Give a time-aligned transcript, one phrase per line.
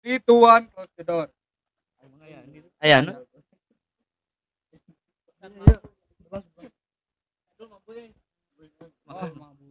[0.00, 1.28] One, close the door.
[2.80, 3.12] Ayan.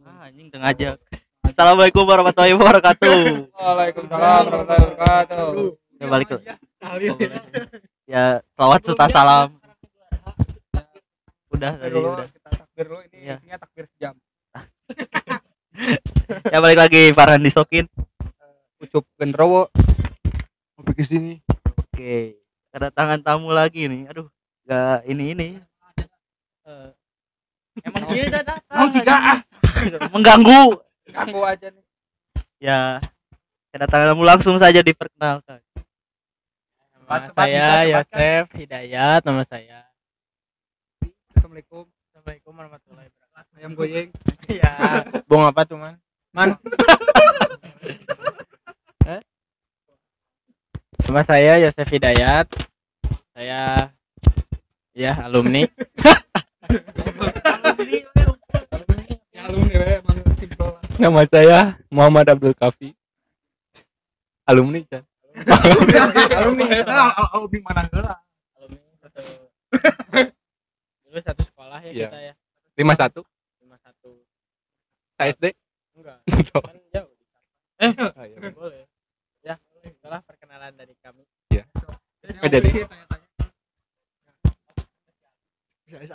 [0.06, 0.90] Ah, anjing tengah aja.
[1.42, 3.50] Assalamualaikum warahmatullahi wabarakatuh.
[3.58, 5.46] Waalaikumsalam warahmatullahi wabarakatuh.
[5.98, 6.36] Ya balik ke.
[8.06, 8.24] Ya,
[8.54, 9.48] selawat serta salam.
[11.50, 12.26] Udah tadi udah.
[12.30, 13.36] kita takbir dulu ini Iya.
[13.42, 14.14] isinya takbir sejam.
[16.54, 17.90] Ya balik lagi Farhan disokin.
[18.78, 19.66] Ucup genderowo.
[20.80, 21.44] Mau ke sini.
[21.76, 22.40] Oke.
[22.72, 24.08] Kedatangan tamu lagi nih.
[24.08, 24.32] Aduh,
[24.64, 25.48] gak ini ini.
[26.64, 26.88] Eh,
[27.84, 28.78] emang udah datang.
[28.80, 29.38] Mau jika ah.
[30.08, 30.80] Mengganggu.
[31.12, 31.84] Ganggu aja nih.
[32.60, 32.96] Ya,
[33.76, 35.60] kedatangan tamu langsung saja diperkenalkan.
[36.96, 39.84] Nama cepat, saya Yosef Hidayat, nama saya.
[41.36, 41.84] Assalamualaikum.
[42.08, 43.58] Assalamualaikum warahmatullahi wabarakatuh.
[43.60, 44.08] Ayam goyeng.
[44.50, 45.94] Ya, bung apa tuh man?
[46.34, 46.56] Man.
[51.10, 52.46] Nama saya Yosef Hidayat.
[53.34, 53.90] Saya
[54.94, 55.66] ya alumni.
[59.34, 59.50] Ya.
[61.02, 61.58] Nama saya
[61.90, 62.94] Muhammad Abdul Kafi.
[64.46, 65.02] Alumni kan?
[66.38, 68.14] Alumni alumni mana heula.
[68.54, 69.20] Alumni satu.
[71.10, 72.06] Dulu satu sekolah ya Iya.
[72.06, 72.34] kita ya.
[72.78, 73.26] lima satu
[73.58, 74.14] Lima satu.
[75.18, 75.58] SD
[75.98, 76.22] Enggak.
[76.22, 77.10] Kan jauh.
[77.82, 77.90] Eh,
[78.62, 78.86] boleh.
[79.42, 80.20] Ya, itulah
[80.60, 81.22] perkenalan dari kami.
[82.20, 82.70] Nggak jadi.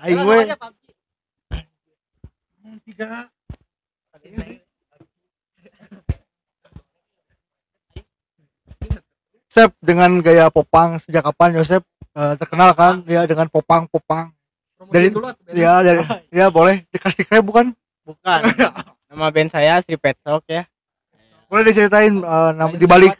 [0.06, 0.18] Aing.
[2.86, 3.10] Tiga.
[9.50, 11.82] Sep dengan gaya popang sejak kapan Yosep
[12.14, 13.02] eh, terkenal kan?
[13.10, 14.30] Ya dengan popang popang.
[14.94, 16.86] Dari- dulu ya dari ya boleh.
[16.94, 17.74] Dikasih kre bukan?
[18.06, 18.40] Bukan.
[19.10, 20.70] Nama band saya Sri Petsok ya.
[21.46, 23.14] boleh diceritain eh, nama di balik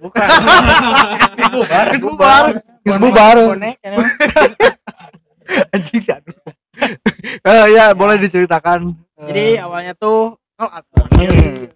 [0.00, 0.26] Bukan.
[1.54, 2.44] bubar bubar
[2.98, 3.74] bubar ya.
[5.74, 6.38] anjing aduh
[7.44, 11.70] Eh, ya boleh diceritakan eh, Jadi awalnya tuh oh, at- Hmm.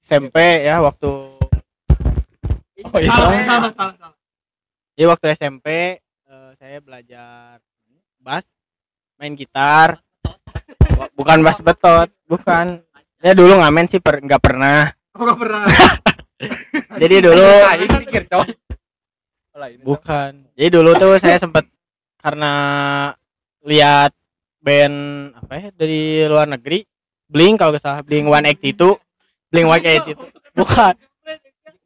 [0.00, 1.36] SMP ya waktu
[2.88, 3.10] Oh iya.
[3.10, 4.16] Salah, salah, salah, salah.
[4.94, 5.66] Jadi waktu SMP
[6.00, 7.58] eh, saya belajar
[8.18, 8.46] bass,
[9.16, 9.98] main gitar.
[11.12, 12.80] Bukan bass betot, bukan.
[13.18, 14.94] Ya dulu ngamen sih per, nggak pernah.
[15.12, 15.62] Oh, nggak pernah.
[17.02, 17.46] Jadi dulu
[18.30, 18.46] cok.
[19.82, 20.32] Bukan.
[20.54, 21.66] Jadi dulu tuh saya sempet
[22.22, 22.52] karena
[23.66, 24.14] lihat
[24.62, 24.96] band
[25.34, 26.86] apa ya dari luar negeri,
[27.26, 28.98] Blink kalau nggak salah, Blink 182,
[29.50, 30.94] Blink 182, bukan.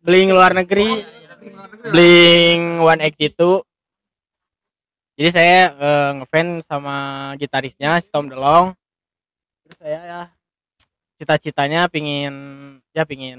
[0.03, 1.05] Blink luar negeri,
[1.89, 3.65] Blink 182
[5.13, 6.97] jadi saya eh, ngefans sama
[7.37, 8.73] gitarisnya si Tom DeLonge.
[9.63, 10.23] Terus saya ya
[11.23, 12.35] cita-citanya pingin
[12.91, 13.39] ya pingin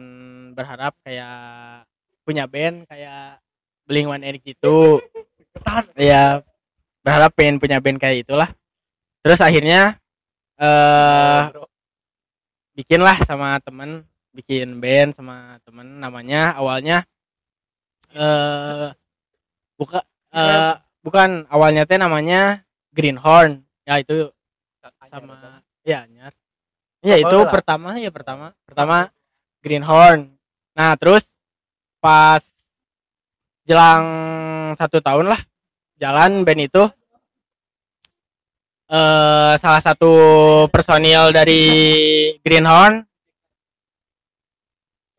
[0.55, 1.83] berharap kayak
[2.23, 3.43] punya band kayak
[3.83, 5.11] Blink 182
[5.99, 6.39] ya
[7.03, 8.47] berharap pengen punya band kayak itulah.
[9.19, 9.99] Terus akhirnya
[10.55, 11.51] eh
[12.79, 17.03] bikin lah sama temen bikin band sama temen namanya awalnya
[18.15, 18.95] eh
[19.75, 19.99] buka
[20.31, 22.63] eh bukan awalnya teh namanya
[22.95, 23.59] Greenhorn.
[23.83, 24.31] Ya itu
[25.11, 26.31] sama ya nyar
[27.03, 27.51] ya itu lah.
[27.51, 28.55] pertama ya pertama.
[28.63, 29.11] Pertama
[29.59, 30.31] Greenhorn.
[30.73, 31.27] Nah terus
[31.99, 32.41] pas
[33.63, 34.03] jelang
[34.75, 35.39] satu tahun lah
[35.95, 36.83] jalan band itu
[38.91, 40.11] eh salah satu
[40.67, 41.63] personil dari
[42.43, 43.07] Greenhorn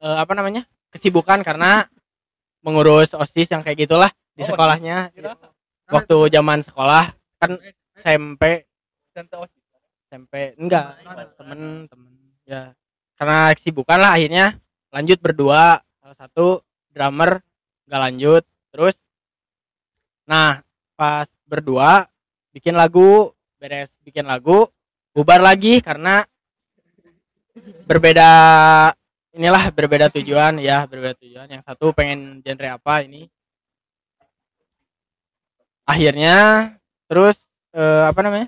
[0.04, 1.88] eh, apa namanya kesibukan karena
[2.60, 5.14] mengurus osis yang kayak gitulah di Oh, sekolahnya.
[5.88, 7.60] waktu zaman sekolah kan
[7.96, 8.64] SMP
[10.14, 10.94] SMP enggak
[11.34, 12.12] temen temen.
[12.46, 12.70] Ya
[13.18, 14.54] karena kesibukan lah akhirnya.
[14.94, 16.62] Lanjut berdua salah satu
[16.94, 17.42] drummer
[17.90, 18.42] nggak lanjut.
[18.70, 18.94] Terus
[20.22, 20.62] nah
[20.94, 22.06] pas berdua
[22.54, 24.70] bikin lagu beres bikin lagu
[25.10, 26.22] bubar lagi karena
[27.84, 28.30] berbeda
[29.34, 31.50] inilah berbeda tujuan ya berbeda tujuan.
[31.50, 33.26] Yang satu pengen genre apa ini?
[35.82, 36.70] Akhirnya
[37.10, 37.34] terus
[37.74, 38.46] eh, apa namanya?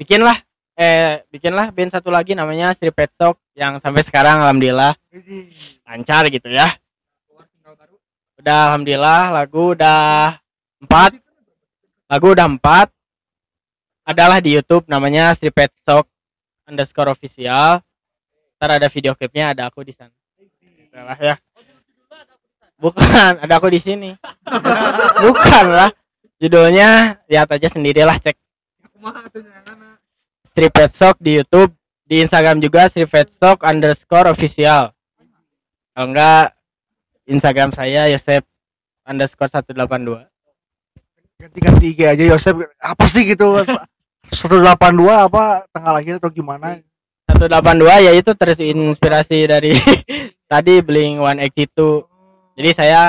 [0.00, 0.40] Bikinlah
[0.82, 4.98] eh bikinlah band satu lagi namanya Sri Pet Shop yang sampai sekarang alhamdulillah.
[5.86, 6.74] Lancar gitu ya.
[8.42, 10.34] Udah alhamdulillah lagu udah
[10.82, 11.14] empat.
[12.10, 12.90] Lagu udah empat.
[14.02, 16.02] Adalah di YouTube namanya Sri Pet Shop
[16.66, 17.78] underscore official.
[18.58, 20.10] Ntar ada video klipnya ada aku di sana.
[20.90, 21.38] Lah ya.
[22.82, 24.18] Bukan ada aku di sini.
[25.22, 25.94] Bukan lah
[26.42, 28.34] judulnya lihat aja sendirilah cek
[30.52, 31.72] Sri Pet Shop di YouTube
[32.04, 34.92] di Instagram juga Sri Pet Shop underscore official.
[35.92, 36.52] Kalau enggak
[37.24, 38.44] Instagram saya Yosep
[39.08, 40.32] underscore 182
[41.42, 43.58] ganti-ganti IG aja Yosef apa sih gitu?
[44.30, 44.70] 182
[45.10, 45.66] apa?
[45.74, 46.78] Tanggal lahir atau gimana?
[47.26, 49.74] 182 ya itu terinspirasi dari
[50.52, 52.06] tadi Blink 182
[52.54, 53.00] jadi saya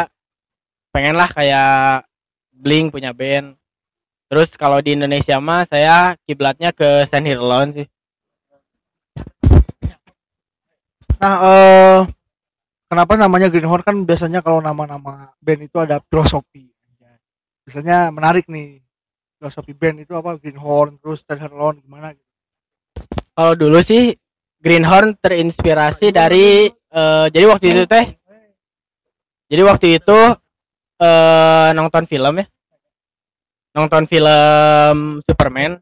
[0.89, 2.07] pengen lah kayak
[2.55, 3.53] Blink punya band
[4.33, 7.87] terus kalau di Indonesia mah saya kiblatnya ke Saint Alone sih.
[11.21, 11.99] Nah eh
[12.89, 16.65] kenapa namanya Greenhorn kan biasanya kalau nama-nama band itu ada filosofi
[17.61, 18.81] biasanya menarik nih.
[19.37, 20.33] Filosofi band itu apa?
[20.41, 22.31] Greenhorn terus Tenderloin gimana gitu.
[23.37, 24.17] kalau dulu sih
[24.57, 28.17] Greenhorn terinspirasi dari eh, jadi waktu itu teh
[29.45, 30.19] jadi waktu itu
[30.97, 32.45] eh nonton film ya
[33.73, 35.81] nonton film Superman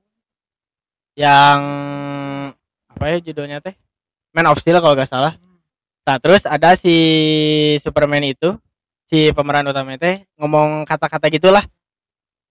[1.19, 1.59] yang
[2.87, 3.75] apa ya judulnya teh?
[4.31, 5.35] Man of Steel kalau gak salah.
[6.07, 6.95] Nah terus ada si
[7.83, 8.55] Superman itu
[9.11, 11.67] si pemeran utama teh ngomong kata-kata gitulah.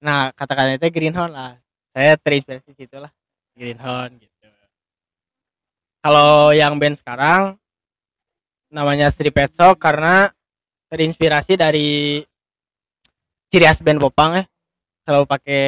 [0.05, 1.57] Nah kata-kata itu Greenhorn lah.
[1.91, 3.11] Saya terinspirasi situ lah
[3.57, 4.49] Greenhorn gitu.
[6.01, 7.57] Kalau yang band sekarang
[8.71, 10.31] namanya Street Pet Shop karena
[10.93, 12.23] terinspirasi dari
[13.51, 14.45] ciri khas band Popang ya
[15.11, 15.62] selalu pakai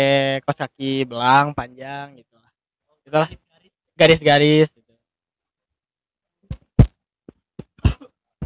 [0.46, 2.50] kaos kaki belang panjang gitu lah.
[3.02, 3.28] Itulah
[3.98, 4.94] garis-garis gitu.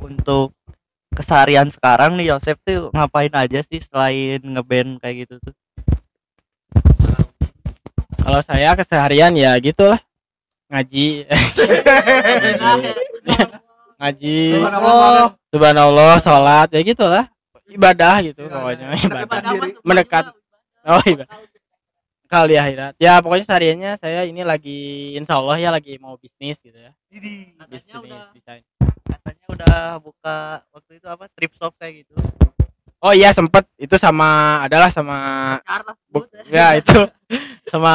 [0.01, 0.57] untuk
[1.13, 5.53] keseharian sekarang nih Yosef tuh ngapain aja sih selain ngeband kayak gitu tuh?
[8.17, 10.01] Kalau saya keseharian ya gitulah
[10.73, 11.29] ngaji.
[14.01, 14.39] Ngaji.
[15.53, 16.17] Subhanallah.
[16.25, 17.29] Sholat ya gitulah
[17.67, 19.53] ibadah gitu pokoknya ibadah.
[19.85, 20.25] mendekat
[20.87, 21.03] oh
[22.27, 22.99] kalau di akhirat.
[22.99, 26.91] Ya pokoknya sehariannya saya ini lagi insya Allah ya lagi mau bisnis gitu ya.
[27.71, 27.95] Bisnis
[28.35, 28.63] desain.
[29.07, 32.15] katanya udah buka waktu itu apa trip shop kayak gitu.
[32.99, 33.63] Oh iya sempet.
[33.79, 35.17] Itu sama adalah sama
[36.11, 37.07] bu- ya itu.
[37.67, 37.95] Sama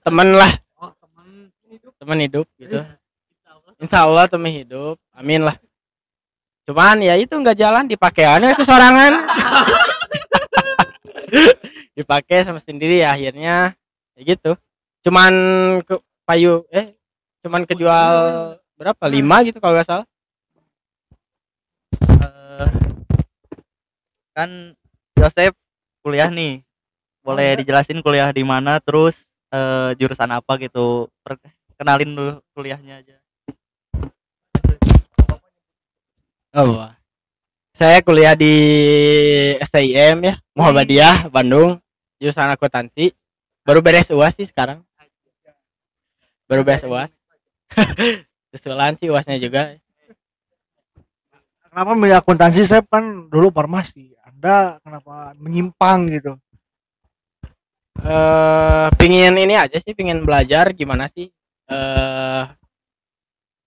[0.00, 0.56] temen lah.
[0.80, 1.92] Oh, temen hidup.
[2.00, 2.80] teman hidup gitu.
[3.76, 4.96] Insya Allah teman hidup.
[5.12, 5.56] Amin lah.
[6.64, 9.12] Cuman ya itu nggak jalan dipakaiannya ke sorangan
[12.00, 13.76] dipakai sama sendiri ya akhirnya
[14.16, 14.56] ya gitu.
[15.04, 15.32] Cuman
[15.84, 16.96] ke payu eh
[17.44, 18.12] cuman kejual
[18.80, 19.04] berapa?
[19.12, 20.06] Lima gitu kalau nggak salah.
[22.00, 22.68] Eh,
[24.32, 24.72] kan
[25.20, 25.52] Yosef
[26.00, 26.64] kuliah nih.
[27.20, 29.16] Boleh dijelasin kuliah di mana terus
[29.52, 31.12] eh, jurusan apa gitu?
[31.20, 33.16] Per- kenalin dulu kuliahnya aja.
[36.56, 36.88] Oh.
[37.80, 38.52] Saya kuliah di
[39.64, 41.80] SIM ya, Muhammadiyah, Bandung,
[42.20, 43.16] jurusan akuntansi.
[43.64, 44.84] Baru beres UAS sih sekarang.
[46.46, 47.10] Baru beres UAS.
[48.52, 49.74] Susulan sih UASnya juga.
[51.70, 56.34] kenapa milih akuntansi saya kan dulu farmasi anda kenapa menyimpang gitu
[58.00, 61.28] Eh, pingin ini aja sih, pingin belajar gimana sih
[61.70, 62.44] eh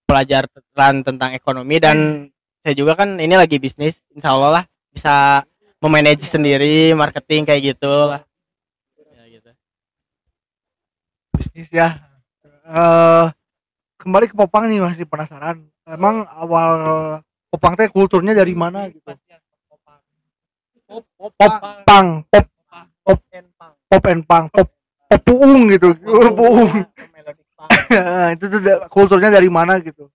[0.09, 2.27] pelajaran tentang ekonomi dan
[2.65, 5.45] saya juga kan ini lagi bisnis, insya Allah lah bisa
[5.77, 8.21] memanage sendiri, marketing kayak gitu lah.
[8.97, 9.51] Ya, gitu.
[11.43, 11.99] Bisnis ya.
[12.63, 13.27] Eh
[13.99, 15.59] kembali ke Popang nih masih penasaran.
[15.83, 16.71] Emang awal
[17.51, 19.03] Popang teh kulturnya dari mana gitu?
[20.87, 22.23] Pop, pop, Popang.
[22.31, 22.45] Pop
[23.03, 23.19] pop
[23.91, 24.47] pop and pang.
[24.47, 24.67] pop
[25.11, 25.91] pop puung gitu.
[26.31, 26.71] Puung
[28.35, 28.59] itu tuh
[28.91, 30.07] kulturnya dari mana gitu?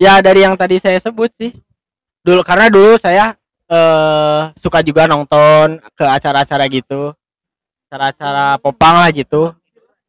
[0.00, 1.56] Ya dari yang tadi saya sebut sih.
[2.20, 3.32] Dulu karena dulu saya
[3.68, 7.16] eh suka juga nonton ke acara-acara gitu.
[7.88, 9.56] Acara-acara popang lah gitu.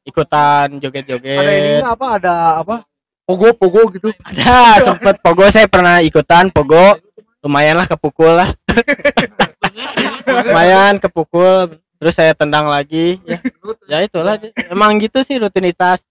[0.03, 1.79] Ikutan ada ini joget-joget.
[1.79, 2.83] apa ada apa
[3.23, 6.99] pogo pogo gitu Ada sempet pogo saya pernah ikutan pogo.
[7.39, 8.51] Lumayan lah kepukul lah.
[10.51, 11.79] Lumayan kepukul.
[11.99, 13.39] Terus saya tendang lagi ya.
[13.87, 14.35] Ya itulah
[14.67, 16.03] emang gitu sih rutinitas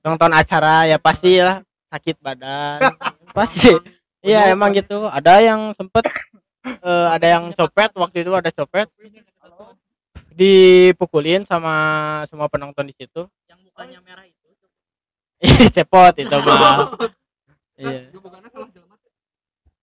[0.00, 2.80] nonton acara ya pasti lah sakit badan
[3.36, 3.74] pasti
[4.24, 6.08] iya emang gitu ada yang sempet
[6.64, 8.88] eh, ada yang copet waktu itu ada copet
[10.40, 11.74] dipukulin sama
[12.32, 13.28] semua penonton di situ.
[13.44, 14.48] Yang mukanya merah itu
[15.44, 16.96] Ih, cepot itu mah
[17.80, 18.08] iya.
[18.16, 18.96] Bukannya salah jelema.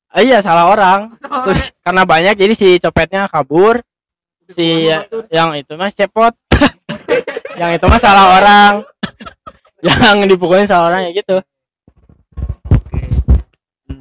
[0.09, 1.13] Ah, iya salah orang.
[1.45, 3.85] Sus- karena banyak jadi si copetnya kabur.
[4.49, 4.89] Si
[5.29, 6.33] yang itu mas cepot.
[7.53, 8.73] Yang itu mah salah orang.
[9.85, 11.37] Yang dipukulin salah orang ya gitu.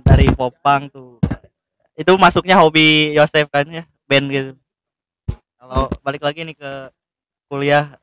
[0.08, 1.20] Dari Popang tuh.
[1.96, 3.84] Itu masuknya hobi Yosef kan ya?
[4.08, 4.52] Band gitu
[5.66, 6.73] kalau balik lagi nih ke
[7.50, 7.99] kuliah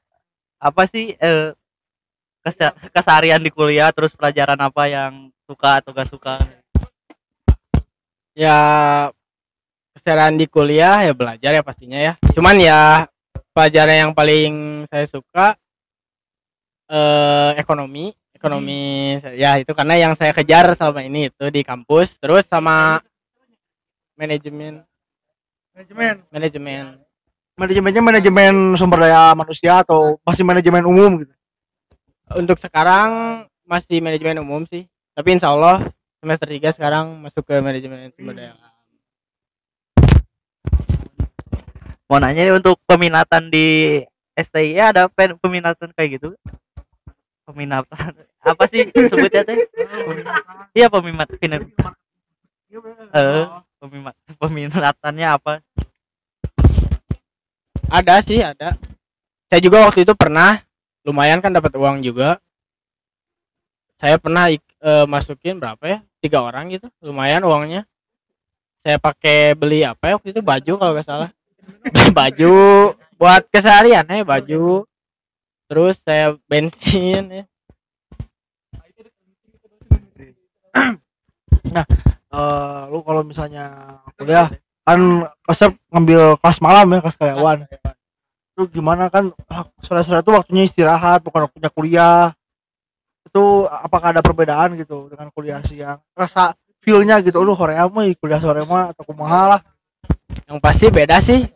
[0.59, 1.51] apa sih eh,
[2.43, 6.39] kese- keseharian di kuliah terus pelajaran apa yang suka atau gak suka?
[8.35, 8.57] Ya
[9.95, 12.13] keseharian di kuliah ya belajar ya pastinya ya.
[12.35, 13.07] Cuman ya
[13.55, 15.55] pelajaran yang paling saya suka
[16.91, 18.15] eh ekonomi.
[18.35, 22.99] Ekonomi ya itu karena yang saya kejar selama ini itu di kampus terus sama
[24.19, 24.83] manajemen.
[25.71, 26.15] Manajemen.
[26.27, 27.02] Manajemen
[27.57, 31.33] manajemennya manajemen sumber daya manusia atau masih manajemen umum gitu?
[32.33, 34.89] Untuk sekarang masih manajemen umum sih.
[35.13, 35.85] Tapi insya Allah
[36.17, 38.53] semester 3 sekarang masuk ke manajemen sumber daya.
[38.57, 38.71] Alam.
[42.03, 43.97] mau nanya nih untuk peminatan di
[44.37, 46.37] STI ada pen- peminatan kayak gitu?
[47.49, 48.13] Peminatan.
[48.45, 49.57] Apa sih sebutnya teh?
[50.77, 51.29] Iya peminat.
[51.37, 51.63] Peminat.
[53.13, 53.45] Eh
[53.83, 55.59] peminat peminatannya apa
[57.93, 58.73] ada sih ada.
[59.53, 60.57] Saya juga waktu itu pernah
[61.05, 62.41] lumayan kan dapat uang juga.
[64.01, 65.99] Saya pernah eh, masukin berapa ya?
[66.17, 67.85] Tiga orang gitu lumayan uangnya.
[68.81, 70.41] Saya pakai beli apa ya waktu itu?
[70.41, 71.29] Baju kalau nggak salah.
[72.17, 72.53] Baju
[73.15, 74.83] buat keseharian ya baju.
[75.71, 77.45] Terus saya bensin ya.
[82.33, 83.69] Eh, lu kalau misalnya
[84.17, 84.49] kuliah
[84.83, 84.99] kan
[85.47, 87.59] kelasnya ngambil kelas malam ya kelas karyawan.
[88.53, 92.37] itu gimana kan ah, sore-sore itu waktunya istirahat bukan waktunya kuliah.
[93.25, 95.97] Itu apakah ada perbedaan gitu dengan kuliah siang?
[96.13, 96.53] Rasa
[96.85, 99.61] feelnya gitu lu sore mah kuliah sore mah atau kumaha lah.
[100.45, 101.49] Yang pasti beda sih.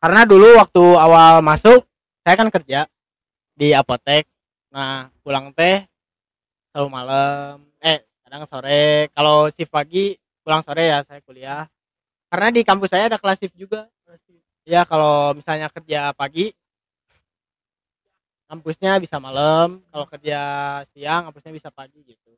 [0.00, 1.84] Karena dulu waktu awal masuk
[2.24, 2.88] saya kan kerja
[3.52, 4.24] di apotek.
[4.72, 5.84] Nah pulang teh
[6.72, 7.60] selalu malam.
[7.84, 9.12] Eh kadang sore.
[9.12, 11.68] Kalau shift pagi pulang sore ya saya kuliah
[12.28, 13.88] karena di kampus saya ada kelas shift juga.
[14.68, 16.52] Ya kalau misalnya kerja pagi
[18.48, 19.80] kampusnya bisa malam.
[19.88, 20.40] Kalau kerja
[20.92, 22.32] siang kampusnya bisa pagi gitu.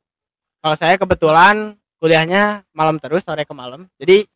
[0.63, 3.87] Kalau saya kebetulan kuliahnya malam terus sore ke malam.
[3.99, 4.27] Jadi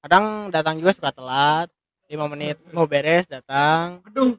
[0.00, 1.68] kadang datang juga suka telat.
[2.08, 4.00] Lima menit mau beres datang.
[4.08, 4.36] Aduh.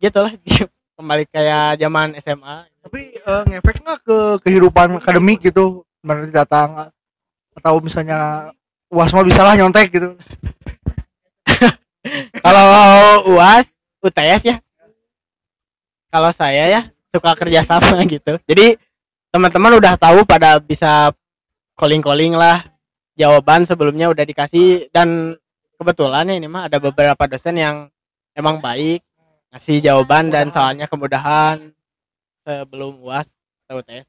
[0.00, 0.32] Gitu lah
[0.96, 5.84] kembali kayak zaman SMA tapi eh, ngefek nggak ke kehidupan akademik gitu?
[6.00, 6.88] Berarti datang
[7.52, 8.52] atau misalnya
[8.90, 10.14] uas mah bisa lah nyontek gitu.
[12.44, 12.66] Kalau
[13.34, 14.56] uas UTS ya.
[16.10, 18.38] Kalau saya ya suka kerjasama gitu.
[18.46, 18.78] Jadi
[19.34, 21.10] teman-teman udah tahu pada bisa
[21.74, 22.64] calling calling lah.
[23.16, 25.40] Jawaban sebelumnya udah dikasih dan
[25.80, 27.76] kebetulan ya ini mah ada beberapa dosen yang
[28.36, 29.00] emang baik
[29.52, 31.72] ngasih jawaban dan soalnya kemudahan
[32.44, 33.24] sebelum uas
[33.64, 34.04] atau UTS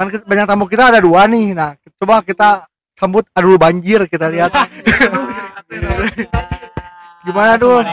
[0.00, 1.52] kan banyak tamu kita ada dua nih.
[1.52, 2.64] Nah coba kita
[3.00, 4.52] sambut aduh banjir kita lihat
[7.24, 7.84] gimana dul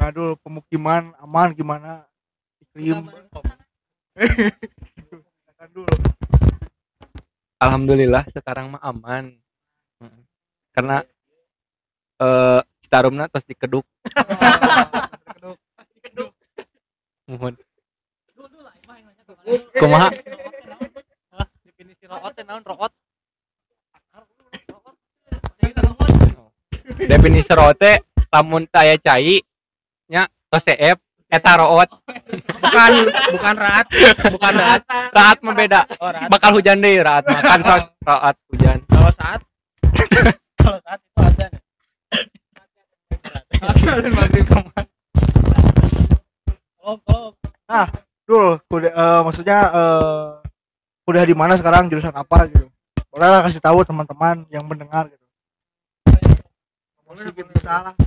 [0.00, 2.08] aduh pemukiman aman gimana
[2.74, 3.04] iklim.
[7.60, 9.36] Alhamdulillah sekarang mah aman.
[10.72, 11.04] Karena
[12.20, 13.86] eh Citarumna tos dikeduk.
[17.30, 17.54] Mohon.
[19.78, 20.08] Kumaha?
[21.64, 22.62] definisi root naon?
[22.64, 22.92] Root
[27.00, 27.92] Definisi rote
[28.28, 29.40] lamun taya cai
[30.12, 31.00] nya tos CF
[31.32, 31.88] eta root.
[32.60, 32.92] bukan
[33.32, 33.86] bukan raat
[34.28, 34.82] bukan raat.
[35.10, 35.80] Raat mah beda.
[35.98, 36.28] oh raat.
[36.28, 37.40] Bakal hujan deh raat mah.
[37.40, 38.78] Kan tos raat hujan.
[38.92, 39.40] kalau saat?
[40.60, 41.52] Kalau saat itu azan
[46.80, 47.30] oh oh
[48.30, 50.26] Dul, kuliah, eh, maksudnya eh,
[51.02, 52.70] kuliah di mana sekarang jurusan apa gitu.
[53.10, 55.26] Boleh lah kasih tahu teman-teman yang mendengar gitu.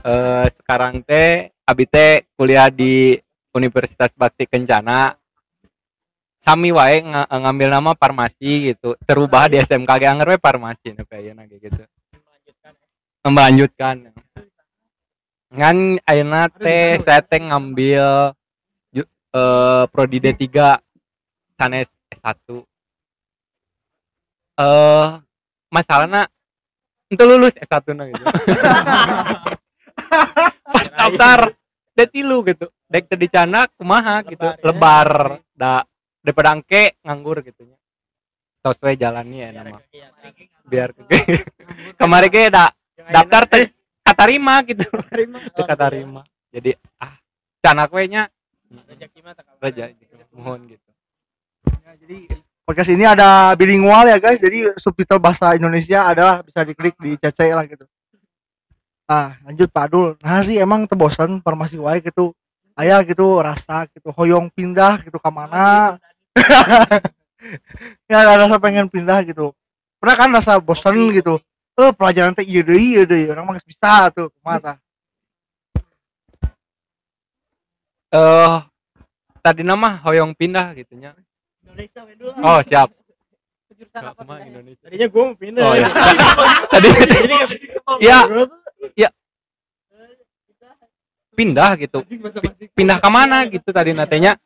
[0.00, 3.20] Eh sekarang teh abi teh kuliah di
[3.52, 5.12] Universitas Bakti Kencana.
[6.40, 8.96] Sami wae nga- ngambil nama farmasi gitu.
[9.04, 10.08] Terubah di SMK ge
[10.40, 11.84] farmasi nu kayak kayak gitu.
[13.28, 14.08] Melanjutkan
[15.50, 18.34] ngan ayeuna teh saya teh ngambil
[19.30, 20.46] eh prodi D3
[21.54, 22.38] sanes S1
[24.58, 25.06] eh
[25.70, 26.26] masalahnya
[27.10, 28.22] itu lulus S1 na gitu.
[30.74, 31.54] Pas daftar
[31.98, 32.70] dek tilu gitu.
[32.86, 34.46] Dek tadi cana kumaha gitu.
[34.62, 34.66] Lebar, ya.
[34.70, 35.10] lebar.
[35.54, 35.72] Da
[36.22, 37.78] daripada angke nganggur gitu nya.
[38.62, 39.82] Tos we jalannya ya nama.
[40.70, 40.94] Biar
[42.00, 42.70] kemarin ge da
[43.10, 43.74] daftar teh
[44.10, 44.84] katarima gitu.
[45.54, 46.22] Teu katarima.
[46.50, 47.14] Jadi ah
[47.62, 48.26] canak we nya
[49.62, 50.88] raja gitu mohon gitu.
[51.82, 52.18] Ya, jadi
[52.66, 54.42] podcast ini ada bilingual ya guys.
[54.42, 57.86] Jadi subtitle bahasa Indonesia adalah bisa diklik di CC lah gitu.
[59.10, 60.10] Ah lanjut Pak Dul.
[60.22, 62.34] Nah sih emang tebosan farmasi wae gitu.
[62.78, 65.98] Ayah gitu rasa gitu hoyong pindah gitu ke mana
[68.08, 69.52] ya ada rasa pengen pindah gitu.
[70.00, 71.42] Pernah kan rasa bosen gitu
[71.78, 74.78] eh pelajaran teh iya deh iya deh orang mah geus bisa tuh mata
[78.10, 78.56] eh
[79.40, 81.14] tadi nama hoyong pindah gitunya
[82.42, 82.90] oh siap.
[83.80, 84.84] Nggak, kumaha Indonesia.
[84.84, 85.64] Tadinya gue mau pindah.
[85.64, 85.88] Oh, iya.
[86.72, 86.88] tadi
[88.02, 88.18] ya
[88.92, 89.08] ya
[91.32, 91.70] pindah.
[91.80, 91.98] Gitu.
[92.04, 94.36] Pi- pindah ke mana gitu tadi natenya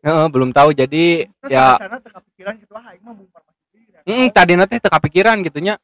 [0.00, 0.72] Heeh, belum tahu.
[0.72, 3.14] Jadi ya gitu ah mah
[4.08, 5.76] mm, tadi nanti teka pikiran gitunya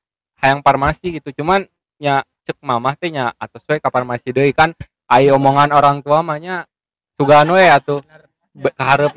[0.47, 1.43] hayang farmasi gitu.
[1.43, 1.67] Cuman
[1.99, 4.71] ya cek mamah teh nya atau sesuai ke farmasi deui kan
[5.11, 6.71] ayo omongan orang tua mahnya
[7.19, 7.99] sugan we atuh.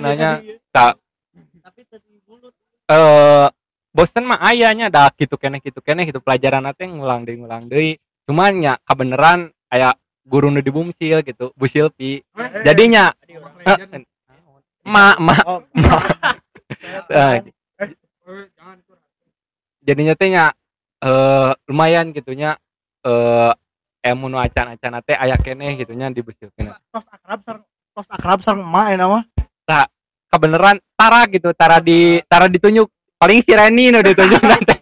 [0.02, 0.42] Nanya
[0.74, 0.98] tak
[2.90, 3.48] eh
[3.94, 6.18] bosen mah ayahnya dah gitu keneh gitu keneh gitu.
[6.18, 8.02] Pelajaran nanti ngulang deui ngulang deui.
[8.26, 9.94] Cuman ya kebeneran aya
[10.26, 12.22] guru nu dibumsil gitu Bu Silpi
[12.66, 13.14] jadinya
[13.66, 14.06] eh,
[14.86, 15.98] ma ma ma.
[17.10, 17.50] Eh,
[19.82, 20.54] jadinya teh nya
[21.04, 22.60] eh lumayan gitunya.
[23.04, 23.52] Eh
[24.00, 28.64] emu nu acan-acan teh aya keneh gitunya di Silpi tos akrab sareng tos akrab sareng
[28.64, 29.20] emak ya nama?
[30.30, 32.88] Kebeneran tara gitu tara di tara ditunjuk.
[33.20, 34.76] Paling si Reni nu ditunjuk nanti.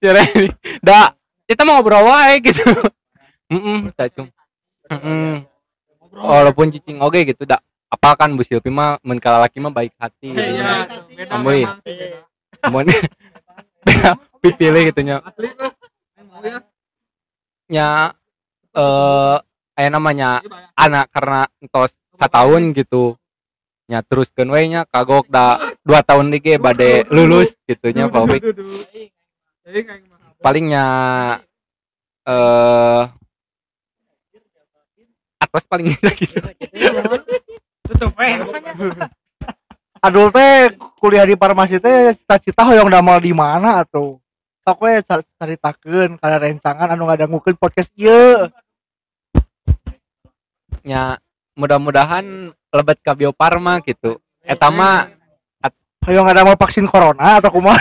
[0.00, 0.48] Si Reni.
[0.80, 1.12] Da
[1.44, 2.64] kita mau ngobrol wae gitu.
[3.52, 4.28] Mm tak cum.
[4.88, 5.44] Mm-mm.
[6.18, 7.60] walaupun cicing oke gitu dak
[7.92, 10.40] apa kan Bu Silpi mah mun kala laki mah baik hati gitu.
[10.40, 11.68] Iya, beda Amboy.
[12.64, 12.86] memang,
[14.40, 15.22] pipilih gitu nya.
[16.28, 16.58] Mau ya?
[17.68, 17.88] nya
[18.72, 19.36] eh
[19.78, 20.40] aya namanya
[20.74, 23.14] anak karena entos setahun gitu.
[23.88, 24.86] Nya terus we nya.
[24.88, 28.42] Kagok da dua tahun lagi bade lulus gitu nya Pak Obik.
[29.68, 30.24] Jadi kayak gimana?
[30.38, 30.86] palingnya
[32.28, 33.02] eh
[35.38, 35.90] atas paling
[36.20, 36.38] gitu.
[39.98, 44.22] Adul teh kuliah di farmasi teh cita-cita hoyong damel di mana atuh
[44.68, 48.52] sok we car- caritakeun kana rencangan anu ngadangukeun podcast ieu.
[50.84, 51.16] Nya
[51.56, 54.20] mudah-mudahan lebet ke Bio Farma gitu.
[54.44, 55.08] Eta mah
[56.04, 57.80] hoyong ngadamel vaksin corona atau kumaha?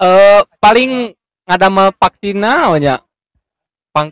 [0.00, 1.12] Eh paling
[1.44, 3.04] ngadamel vaksin naonnya
[3.92, 4.08] pang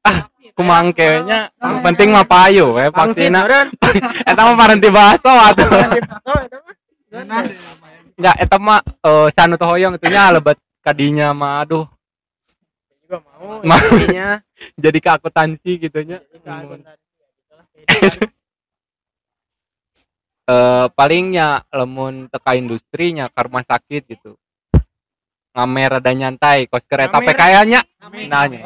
[0.00, 0.24] ah
[0.56, 1.52] kumang yang
[1.84, 3.36] penting mah payu we vaksin
[4.32, 5.68] eta mah parenti baso atuh
[8.16, 11.84] Ya eta mah eh sanu teh hoyong itunya lebet kadinya mah aduh.
[13.04, 13.76] Juga mau Mau.
[13.92, 14.40] intinya
[14.84, 16.18] jadi ke akuntansi gitunya
[20.46, 24.32] eh palingnya lemun teka industrinya ke rumah sakit gitu.
[25.52, 28.28] Ngamer ada nyantai kos kereta kayaknya Amin.
[28.28, 28.60] nanya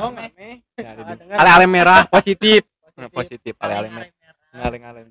[0.75, 2.67] Ya, di- ale-ale merah positif.
[2.99, 4.09] Nah, positif ale-ale merah.
[4.51, 5.09] ngaleng-ngaleng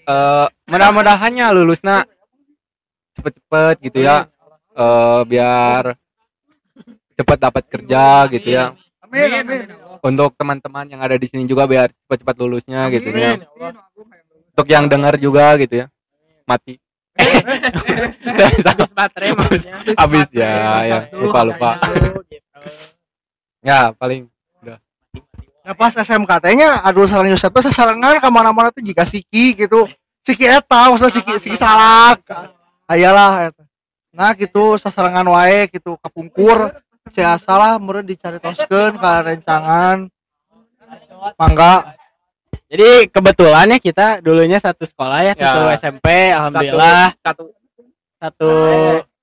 [0.00, 2.08] eh mudah-mudahannya lulusnya
[3.20, 4.26] cepet-cepet gitu ya.
[4.74, 5.94] Eh biar
[7.14, 8.72] cepet dapat kerja gitu ya.
[9.04, 13.36] Amin amin untuk teman-teman yang ada di sini juga biar cepat-cepat lulusnya gitu ya.
[14.50, 15.86] untuk yang dengar juga gitu ya.
[16.48, 16.80] Mati.
[17.20, 19.74] Habis baterai maksudnya.
[19.96, 20.54] Habis ya
[20.84, 20.98] ya.
[21.12, 21.70] Lupa lupa.
[23.60, 24.28] Ya paling
[25.60, 29.54] ya pas SMK teh nya adul sareng Yosep teh sasarangan ka mana-mana teh jika siki
[29.54, 29.86] gitu.
[30.24, 32.20] Siki eta maksudnya siki siki salak
[32.90, 33.62] ayalah eta
[34.10, 36.74] nah gitu sasarangan wae gitu kapungkur
[37.14, 40.06] sia salah meureun dicari toskeun ka rencangan.
[41.36, 41.96] Mangga.
[42.70, 45.74] Jadi kebetulan ya kita dulunya satu sekolah ya satu Ya.
[45.78, 47.14] SMP alhamdulillah.
[47.18, 47.44] Satu
[48.20, 48.50] satu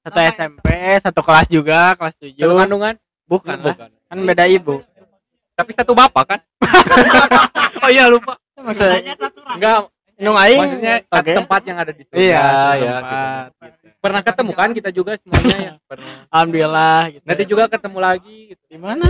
[0.04, 0.68] satu SMP
[1.00, 2.96] satu kelas juga kelas satu tujuh kandungan?
[3.28, 3.76] Bukan lah.
[3.76, 3.90] Bukan.
[4.08, 4.84] Kan beda ibu.
[5.56, 6.40] Tapi satu bapak kan?
[7.78, 8.36] Oh iya lupa.
[8.58, 9.16] Maksudnya
[9.54, 11.38] enggak nung aing maksudnya satu oke.
[11.46, 12.42] tempat yang ada di surga iya
[12.74, 13.48] ya setempat.
[13.54, 13.86] gitu.
[14.02, 16.14] pernah ketemu kan kita juga semuanya ya pernah.
[16.34, 17.24] Alhamdulillah gitu.
[17.26, 18.64] Nanti juga ketemu lagi gitu.
[18.66, 19.08] di mana?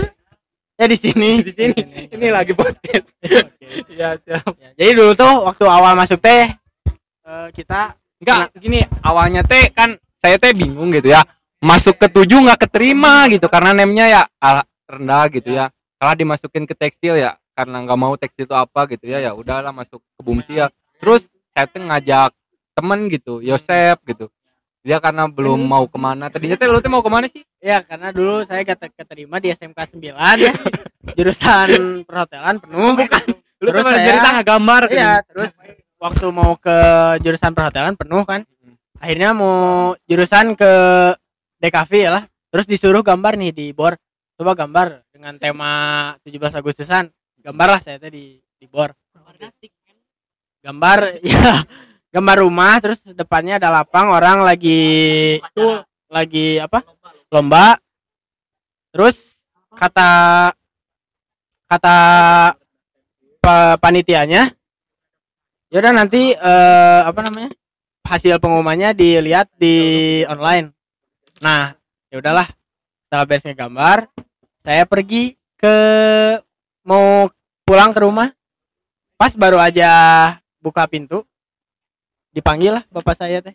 [0.76, 1.30] Ya di sini.
[1.40, 1.80] Di sini.
[2.12, 3.08] Ini lagi podcast.
[3.68, 4.56] Iya siap.
[4.56, 6.56] Ya, jadi dulu tuh waktu awal masuk teh
[7.28, 11.20] eh, kita enggak gini awalnya teh kan saya teh bingung gitu ya.
[11.60, 14.22] Masuk ke tujuh nggak keterima gitu karena nemnya ya
[14.88, 15.68] rendah gitu ya.
[16.00, 19.74] Kalau dimasukin ke tekstil ya karena nggak mau tekstil itu apa gitu ya ya udahlah
[19.74, 22.30] masuk ke bumsi ya terus saya tuh ngajak
[22.74, 24.26] temen gitu Yosep gitu.
[24.86, 26.30] Dia karena belum mau ke mana.
[26.30, 27.42] Tadinya teh lu tuh mau ke mana sih?
[27.58, 30.00] Ya karena dulu saya kata keterima di SMK 9
[30.38, 30.52] ya
[31.12, 31.68] jurusan
[32.06, 32.94] perhotelan penuh.
[32.94, 33.24] Bukan.
[33.58, 34.82] Lu Terus tuh saya- jadi tangga gambar.
[34.86, 35.50] Kan iya terus
[35.98, 36.76] waktu mau ke
[37.20, 38.46] jurusan perhotelan penuh kan.
[38.98, 39.58] Akhirnya mau
[40.06, 40.72] jurusan ke
[41.58, 42.24] DKV ya lah.
[42.48, 43.98] Terus disuruh gambar nih di bor.
[44.38, 45.70] Coba gambar dengan tema
[46.22, 47.10] 17 Agustusan.
[47.42, 48.94] Gambarlah saya teh di di bor.
[49.10, 49.34] Gambar
[51.26, 51.62] ya
[52.08, 56.82] gambar rumah terus depannya ada lapang orang lagi tuh lagi apa?
[57.28, 57.76] Lomba.
[58.90, 59.16] Terus
[59.76, 60.10] kata
[61.68, 61.96] kata
[63.38, 64.50] pa- panitianya
[65.68, 67.52] yaudah nanti eh, apa namanya
[68.08, 69.76] hasil pengumumannya dilihat di
[70.24, 70.72] online.
[71.44, 71.76] Nah
[72.08, 72.48] ya udahlah
[73.04, 74.08] setelah beres gambar
[74.64, 75.76] saya pergi ke
[76.88, 77.28] mau
[77.68, 78.32] pulang ke rumah.
[79.18, 79.90] Pas baru aja
[80.58, 81.24] buka pintu.
[82.30, 83.54] Dipanggil lah bapak saya teh.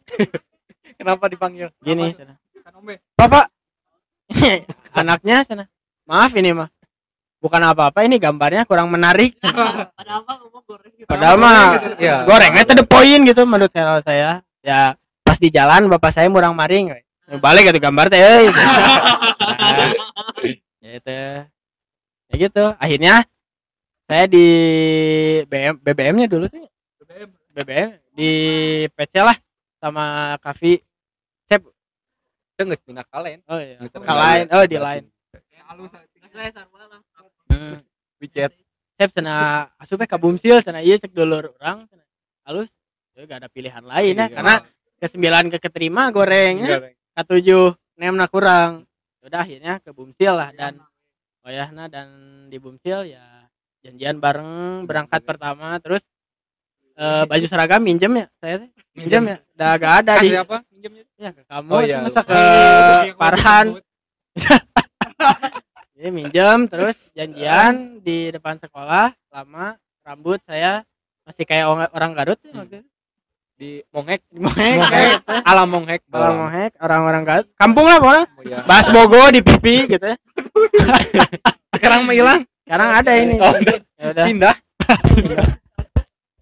[1.00, 1.70] Kenapa dipanggil?
[1.82, 2.13] gini.
[2.13, 2.36] Sana.
[2.63, 3.00] Kan ombe.
[3.16, 3.50] bapak.
[5.00, 5.66] Anaknya sana.
[6.04, 6.70] Maaf ini mah.
[7.44, 9.36] Bukan apa-apa ini gambarnya kurang menarik.
[11.12, 12.24] Padahal mah Iya.
[12.24, 14.96] gorengnya to the point gitu menurut saya ya
[15.28, 17.04] pas di jalan bapak saya murang maring we.
[17.44, 18.48] balik gitu gambar teh.
[18.48, 19.92] Nah,
[20.80, 22.66] ya itu ya gitu.
[22.80, 23.28] Akhirnya
[24.08, 24.46] saya di
[25.48, 26.63] BM BBM nya dulu tuh
[27.54, 27.89] BBM.
[28.12, 28.32] Di
[28.89, 29.38] PC lah
[29.78, 30.06] sama
[30.38, 30.78] Kavi
[31.44, 31.62] Sep
[32.54, 33.39] Itu nggak pindah kalian.
[33.48, 35.04] oh iya ke lain oh di lain
[35.50, 35.89] Ya alus.
[37.50, 37.78] hmm.
[38.20, 38.54] Widget.
[38.94, 42.06] Sep cina asup ka Bumsil cina ieu cek dulur urang cenah.
[42.46, 42.70] halus
[43.13, 44.34] ya gak ada pilihan lain ya Iya.
[44.34, 44.56] karena
[44.98, 48.86] ke sembilan ke keterima gorengnya Enggak, ketujuh nemna kurang
[49.22, 50.82] udah akhirnya ke Bumsil lah dan
[51.42, 52.08] Wayahna dan
[52.48, 53.24] di Bumsil ya
[53.82, 56.02] janjian bareng berangkat pertama terus
[56.98, 60.58] eh, baju seragam minjem ya saya teh minjem ya udah gak ada di apa?
[60.70, 61.04] Minjemnya.
[61.16, 62.42] ya ke kamu Oh, iya, masa ke
[63.16, 63.66] Farhan
[65.94, 70.84] Jadi minjem terus janjian di depan sekolah lama rambut saya
[71.24, 72.80] masih kayak orang, Garut ya itu.
[73.56, 74.20] Di Monghek.
[74.28, 74.76] Di Monghek.
[75.24, 75.32] gitu.
[75.48, 76.02] Alam Monghek.
[76.12, 77.48] Orang Mohek, orang-orang Garut.
[77.56, 78.26] Kampung lah pokoknya.
[78.28, 78.60] Oh, iya.
[78.68, 80.18] Bahas Bogo di pipi gitu ya.
[81.80, 82.42] Sekarang mah hilang.
[82.68, 83.40] Sekarang ada ini.
[83.40, 83.80] Oh, udah.
[83.96, 84.26] Ya udah.
[84.28, 84.56] Pindah.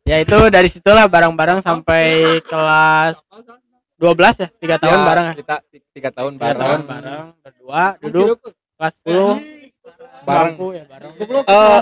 [0.02, 2.04] Ya itu dari situlah bareng-bareng sampai
[2.42, 3.22] kelas
[3.96, 5.34] 12 ya, tiga tahun Ya, bareng ya.
[5.36, 6.60] Kita ti- tiga tahun Tiga bareng.
[6.60, 8.38] tahun bareng berdua duduk
[8.76, 9.38] kelas 10
[10.22, 10.58] Bareng.
[10.58, 11.12] bangku ya bareng.
[11.22, 11.80] Eh,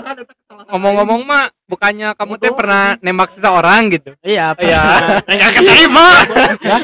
[0.68, 4.80] ngomong-ngomong mah bukannya kamu teh pernah nembak seseorang gitu Iya, Iya.
[4.80, 5.24] pernah.
[5.26, 6.06] nggak keterima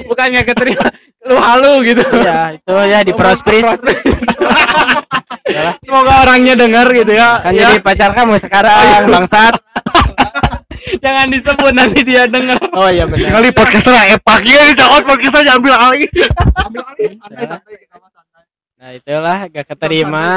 [0.07, 0.87] bukannya keterima
[1.23, 3.65] lu halu gitu Iya, itu ya di Prospris.
[5.81, 9.55] semoga orangnya dengar gitu ya Kan Ya, jadi pacar kamu sekarang, bangsat.
[11.03, 13.41] Jangan disebut nanti dia dengar Oh iya benar.
[13.41, 16.09] Kali podcastnya epak ya ini cakot podcastnya ambil alih.
[16.55, 17.11] Ambil alih.
[18.77, 20.29] Nah, itulah gak keterima,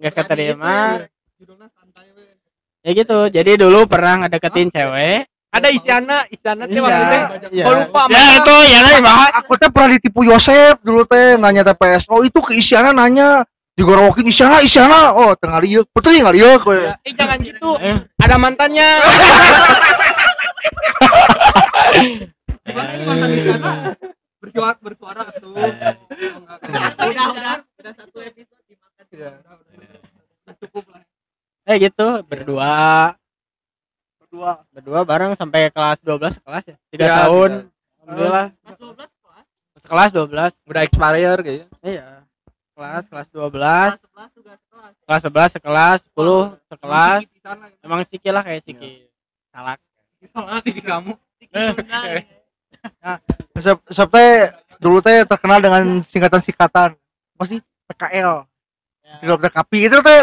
[0.00, 1.04] gak keterima.
[1.36, 2.24] Judulnya santai we.
[2.80, 3.18] Ya gitu.
[3.28, 5.28] Jadi dulu pernah ngedeketin cewek.
[5.52, 7.64] ada Isyana Isyana teh Iya, waktu teh iya.
[7.68, 9.30] oh lupa Ya itu ya kan dibahas.
[9.44, 13.44] Aku teh pernah ditipu Yosep dulu teh nanya TPSO itu ke Isyana nanya
[13.82, 17.70] digorokin Isyana Isyana oh tengah rieu betul nggak rieu kowe Ya, eh jangan gitu
[18.16, 18.88] ada mantannya
[22.62, 23.30] Gimana mantan?
[24.38, 25.54] Bersuara bersuara tuh.
[25.54, 29.04] Udah udah udah satu episode dimakan.
[29.10, 29.34] Udah.
[30.58, 31.02] Cukup lah.
[31.64, 32.74] Eh gitu, berdua.
[34.18, 34.52] Berdua.
[34.70, 36.76] Berdua bareng sampai kelas 12 sekelas ya.
[36.90, 37.50] 3 Ya, tahun.
[37.66, 38.02] tiga.
[38.02, 38.46] Alhamdullah.
[38.50, 39.46] Kelas 12 kelas.
[39.82, 40.70] Kelas 12.
[40.70, 42.21] udah expire gitu Iya.
[42.72, 44.92] Kelas kelas 12, Kelas 11 juga kelas.
[45.04, 47.18] kelas 11 sekelas, 10 sekelas.
[47.84, 49.04] Emang Siki lah kayak Siki.
[49.52, 49.78] Salak.
[50.32, 51.12] Salah sih kamu.
[53.52, 54.30] Yosep Yosep teh
[54.80, 58.42] dulu teh terkenal dengan singkatan-singkatan apa sih PKL
[59.22, 60.20] tidak berkapi itu teh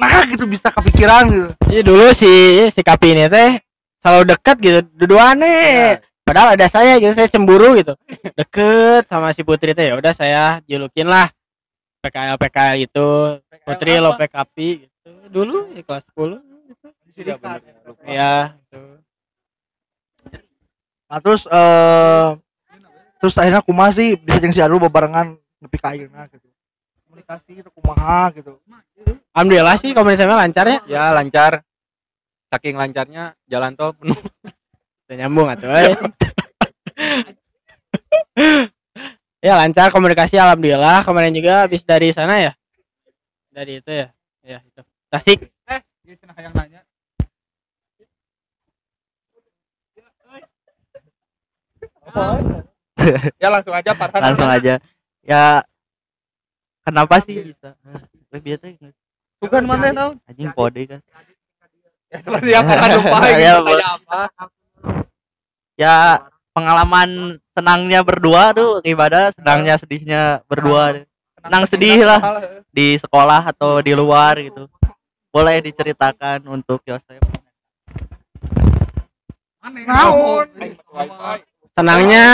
[0.00, 2.30] nah gitu bisa kepikiran gitu Jadi dulu si
[2.72, 3.60] si Kapi ini teh
[4.00, 6.00] selalu dekat gitu, duduannya.
[6.24, 7.92] Padahal ada saya gitu, saya cemburu gitu.
[8.32, 11.28] Deket sama si Putri teh ya udah saya julukin lah
[12.00, 13.08] PKL PKL itu.
[13.64, 14.56] Putri lo PKP
[14.88, 15.10] gitu.
[15.28, 16.88] Dulu di kelas 10 gitu.
[17.20, 17.36] Iya.
[18.06, 18.34] Iya,
[18.70, 18.80] gitu.
[21.10, 22.28] nah terus eh
[23.18, 26.46] terus akhirnya kumaha sih bisa jeung si Arul bebarengan nepi ka ayeuna gitu
[27.10, 28.62] komunikasi gitu kumaha gitu
[29.34, 30.78] Alhamdulillah sih komunikasinya lancar ya.
[30.86, 31.66] ya lancar
[32.54, 34.14] saking lancarnya jalan tol penuh
[35.10, 35.90] Udah nyambung atuh euy.
[39.40, 41.04] ya lancar komunikasi alhamdulillah.
[41.04, 42.52] Kemarin juga habis dari sana ya.
[43.50, 44.08] Dari itu ya.
[44.44, 44.80] Ya itu.
[45.10, 45.48] Tasik.
[46.04, 46.80] Dia cenah yang nanya.
[53.40, 54.74] ya langsung aja Farhan langsung aja
[55.24, 55.64] ya
[56.84, 57.76] kenapa sih bisa
[58.30, 58.64] lebih biasa
[59.40, 61.00] bukan mana tau anjing kode kan
[62.10, 63.72] ya seperti apa kan lupa Ya, gitu
[65.80, 65.94] ya
[66.52, 71.04] pengalaman senangnya berdua tuh gimana senangnya sedihnya berdua.
[71.40, 72.20] Senang sedih lah.
[72.70, 74.70] di sekolah atau di luar gitu.
[75.34, 77.22] Boleh diceritakan untuk Yosef.
[79.60, 80.46] Naon?
[81.70, 82.26] senangnya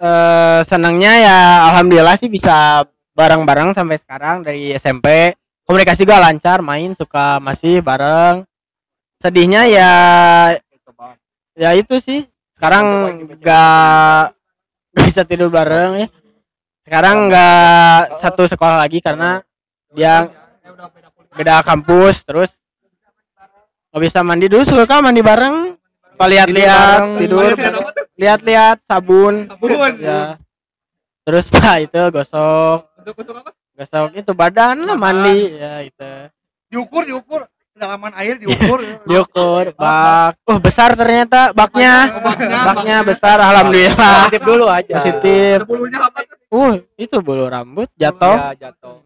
[0.00, 1.38] eh senangnya ya
[1.70, 2.82] alhamdulillah sih bisa
[3.14, 8.44] bareng-bareng sampai sekarang dari SMP komunikasi juga lancar main suka masih bareng.
[9.22, 9.92] Sedihnya ya
[11.54, 12.26] ya itu sih
[12.64, 12.86] sekarang
[13.44, 14.40] nggak
[14.96, 16.08] bisa tidur bareng ya.
[16.88, 19.44] Sekarang nggak satu sekolah lagi karena
[19.92, 20.32] dia
[21.36, 22.48] beda kampus terus
[23.92, 25.76] nggak bisa mandi dulu suka mandi bareng.
[26.16, 27.52] Lihat-lihat tidur.
[28.16, 29.44] Lihat-lihat sabun.
[29.44, 29.92] Sabun.
[30.00, 30.40] ya.
[31.28, 32.88] Terus pak itu gosok.
[32.96, 33.52] Untuk untuk apa?
[33.76, 35.52] gosok itu badan lah mandi.
[35.52, 36.32] Ya itu.
[36.72, 37.44] Diukur diukur
[37.74, 38.80] kedalaman air diukur.
[39.10, 40.38] Diukur bak.
[40.46, 42.22] Oh besar ternyata baknya.
[42.22, 44.30] Baknya, baknya besar alhamdulillah.
[44.30, 44.94] Positif dulu aja.
[45.02, 45.56] positif.
[45.66, 46.36] Bulunya apa tuh?
[46.54, 48.54] uh itu bulu rambut jatuh.
[48.54, 49.02] Ya, jatuh.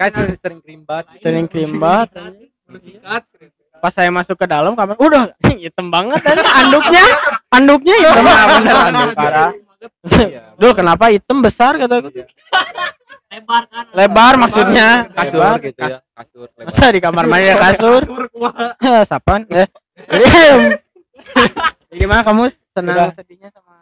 [0.00, 1.04] Kasih sering kerimbat.
[1.20, 1.46] sering
[2.80, 3.22] sikat.
[3.84, 7.04] pas saya masuk ke dalam kamar udah hitam banget dan anduknya.
[7.52, 8.24] Anduknya hitam.
[8.24, 9.52] Bener anduk parah.
[10.08, 10.56] Iya.
[10.60, 12.08] Duh kenapa hitam besar kata aku
[13.44, 13.84] lebar kan.
[13.92, 14.88] Lebar maksudnya.
[15.12, 15.98] Kasur lebar gitu ya.
[16.16, 16.64] Kasur lebar.
[16.72, 18.02] masa di kamar mandi ada kasur.
[19.12, 19.40] Sapan?
[19.52, 19.68] Eh
[20.08, 20.60] Diam.
[22.00, 22.48] gimana kamu?
[22.72, 22.96] Senang?
[22.96, 23.10] Udah.
[23.20, 23.72] sedihnya sama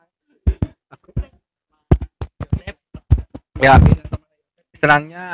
[3.62, 3.78] ya.
[4.74, 5.24] Senangnya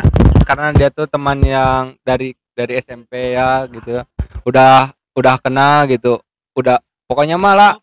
[0.44, 3.96] karena dia tuh teman yang dari dari SMP ya gitu.
[3.96, 4.02] Ya
[4.44, 6.20] udah udah kenal gitu.
[6.52, 7.80] Udah pokoknya malah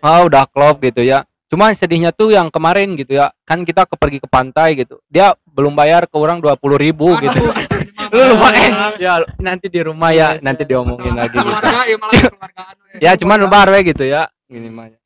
[0.00, 3.30] ah udah klop gitu ya cuma sedihnya tuh yang kemarin gitu ya.
[3.42, 4.98] Kan kita ke pergi ke pantai gitu.
[5.06, 7.40] Dia belum bayar ke orang dua puluh ribu gitu.
[8.14, 11.46] lu lupa eh ya nanti di rumah ya nanti diomongin lagi gitu.
[11.46, 12.74] Keluarga ya malah keluargaan.
[12.78, 13.02] we.
[13.02, 14.86] ya cuman lebar we gitu ya gini mah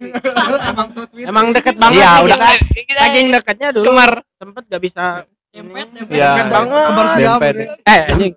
[0.00, 2.38] Emang emang deket banget Iya, nih udah.
[2.72, 3.00] kita.
[3.04, 3.84] saking deketnya dulu.
[3.92, 4.12] kemar.
[4.40, 5.04] Sempet gak bisa
[5.52, 6.14] Dempet, dempet.
[6.14, 7.54] ya Dempet banget.
[7.84, 8.34] Eh anjing.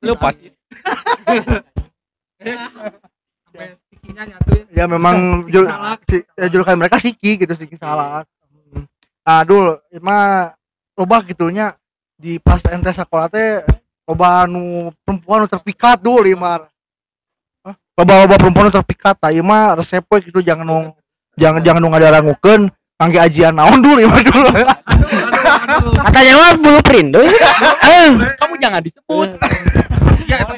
[0.00, 0.34] Lu pas
[4.02, 4.82] Nyatu ya.
[4.82, 6.02] ya memang jul, Salak.
[6.04, 8.26] si- ya, julukan mereka siki gitu siki salak
[8.72, 8.88] Hmm.
[9.20, 10.56] nah dul mah
[10.92, 11.76] loba gitunya
[12.14, 13.62] di pas ente sekolah teh
[14.02, 16.66] loba nu perempuan nu terpikat dul imar
[17.62, 17.76] Hah?
[17.94, 20.86] loba loba perempuan nu terpikat tah ieu mah resep we gitu jangan nung
[21.34, 22.62] jangan jangan nu ngadarangukeun
[22.96, 24.68] kangge ajian naon dul imar dulu Aduh,
[25.68, 25.92] aduh.
[26.02, 29.28] katanya mah bulu perindo eh kamu jangan disebut
[30.22, 30.48] Ya,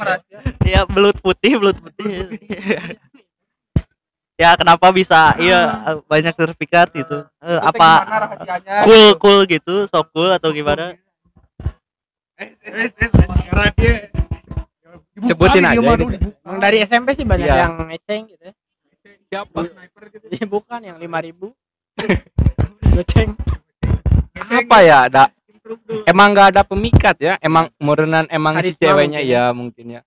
[0.62, 2.30] ya belut putih belut putih
[4.35, 5.35] ya kenapa bisa?
[5.38, 5.61] Iya
[6.07, 7.23] banyak sertifikat gitu.
[7.38, 7.90] Eh, Itu apa
[8.85, 10.99] cool cool gitu so cool atau gimana?
[12.35, 14.01] Eh, eh, eh,
[15.23, 16.35] Sebutin aja gitu.
[16.59, 17.62] dari SMP sih banyak Iya.
[17.62, 18.55] yang ngeceng gitu ya.
[19.31, 19.59] Siapa?
[19.70, 20.25] Sniper gitu.
[20.27, 21.55] Iya, bukan yang lima ribu.
[22.94, 23.38] Ngeceng.
[24.35, 25.31] Apa ya ada
[26.11, 27.35] emang nggak ada pemikat ya?
[27.38, 29.31] Emang murnan emang si ceweknya mungkin.
[29.31, 29.44] ya.
[29.55, 30.03] mungkin ya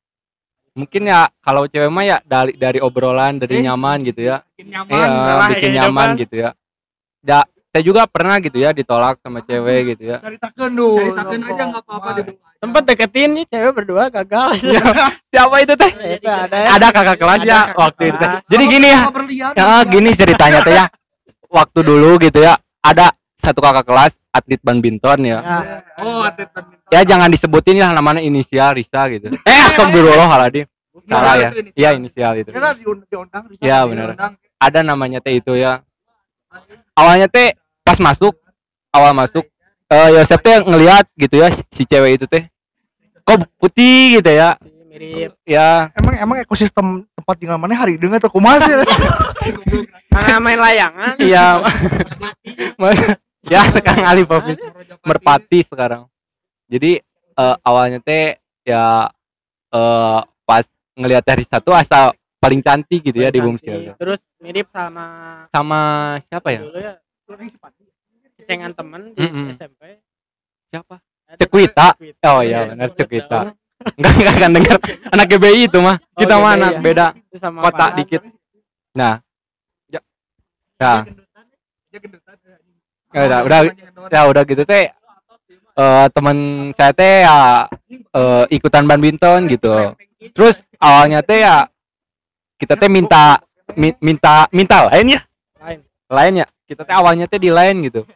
[0.77, 4.45] mungkin ya kalau cewek mah ya dari dari obrolan dari Eh, nyaman gitu ya.
[4.53, 4.93] Bikin nyaman.
[4.93, 6.49] iya lah, bikin kayak nyaman gitu gitu ya.
[7.25, 7.39] Ya
[7.73, 10.17] saya juga pernah gitu ya ditolak sama cewek gitu ya.
[10.21, 12.09] Ceritakeun dul Ceritakeun aja nggak apa-apa
[12.57, 14.57] sempet deketin nih cewek berdua gagal.
[15.33, 15.91] Siapa itu teh?
[16.17, 18.17] Itu ada ada kakak kelas Ada ya kakak waktu itu.
[18.17, 18.29] teh.
[18.49, 18.99] jadi gini ya.
[19.53, 20.85] ya gini ceritanya teh ya.
[21.49, 25.39] Waktu dulu gitu ya ada satu kakak kelas atlet badminton ya.
[25.41, 26.76] Ya, Oh, atlet badminton.
[26.87, 29.31] Ya jangan disebutin lah namanya inisial Risa gitu.
[29.43, 30.67] Eh astagfirullahaladzim.
[31.07, 31.49] salah ya.
[31.77, 32.35] Iya inisial?
[32.35, 32.51] itu
[33.63, 34.17] Iya, benar.
[34.59, 35.85] Ada namanya teh itu ya.
[36.97, 37.53] Awalnya teh
[37.85, 38.35] pas masuk
[38.91, 39.45] awal masuk
[39.87, 42.49] eh Yosep teh ngelihat gitu ya si, cewek itu teh.
[43.23, 44.57] Kok putih gitu ya?
[44.89, 45.37] Mirip.
[45.45, 45.93] Ya.
[45.95, 48.73] Emang emang ekosistem tempat tinggal mana hari atau kumaha sih?
[50.11, 51.15] karena main layangan?
[51.19, 51.45] Iya.
[53.47, 54.27] Ya Kang Ali
[55.07, 56.03] merpati sekarang
[56.67, 56.91] jadi
[57.33, 59.07] eh, awalnya teh ya
[59.69, 63.95] eh pas ngelihat dari satu asal paling cantik gitu ya di Bumi Siaga.
[63.95, 65.05] terus mirip sama
[65.49, 65.79] sama
[66.23, 66.93] siapa ya dulu ya
[68.45, 69.51] cengan temen di Mm-mm.
[69.51, 69.99] SMP
[70.67, 70.99] siapa
[71.35, 71.91] Cekwita.
[72.23, 73.51] Oh iya, benar, Cekwita.
[73.99, 74.75] enggak enggak akan dengar
[75.11, 76.79] anak GBI itu mah Oh, kita mah GBI anak ya.
[76.79, 77.97] beda Itu sama kota Farhan.
[77.99, 78.21] dikit
[78.95, 79.13] nah
[79.87, 79.99] ya
[80.79, 82.35] ya gendutan.
[83.11, 83.59] ya udah udah
[84.07, 84.87] ya udah gitu teh
[85.77, 86.37] eh teman
[86.73, 89.93] saya teh ya eh, ikutan badminton gitu.
[90.33, 91.69] Terus awalnya teh ya
[92.57, 93.37] kita teh minta
[93.77, 95.21] mi- minta minta lain ya?
[95.61, 95.79] Lain.
[96.09, 96.47] lain ya?
[96.65, 98.09] Kita teh awalnya teh di lain gitu.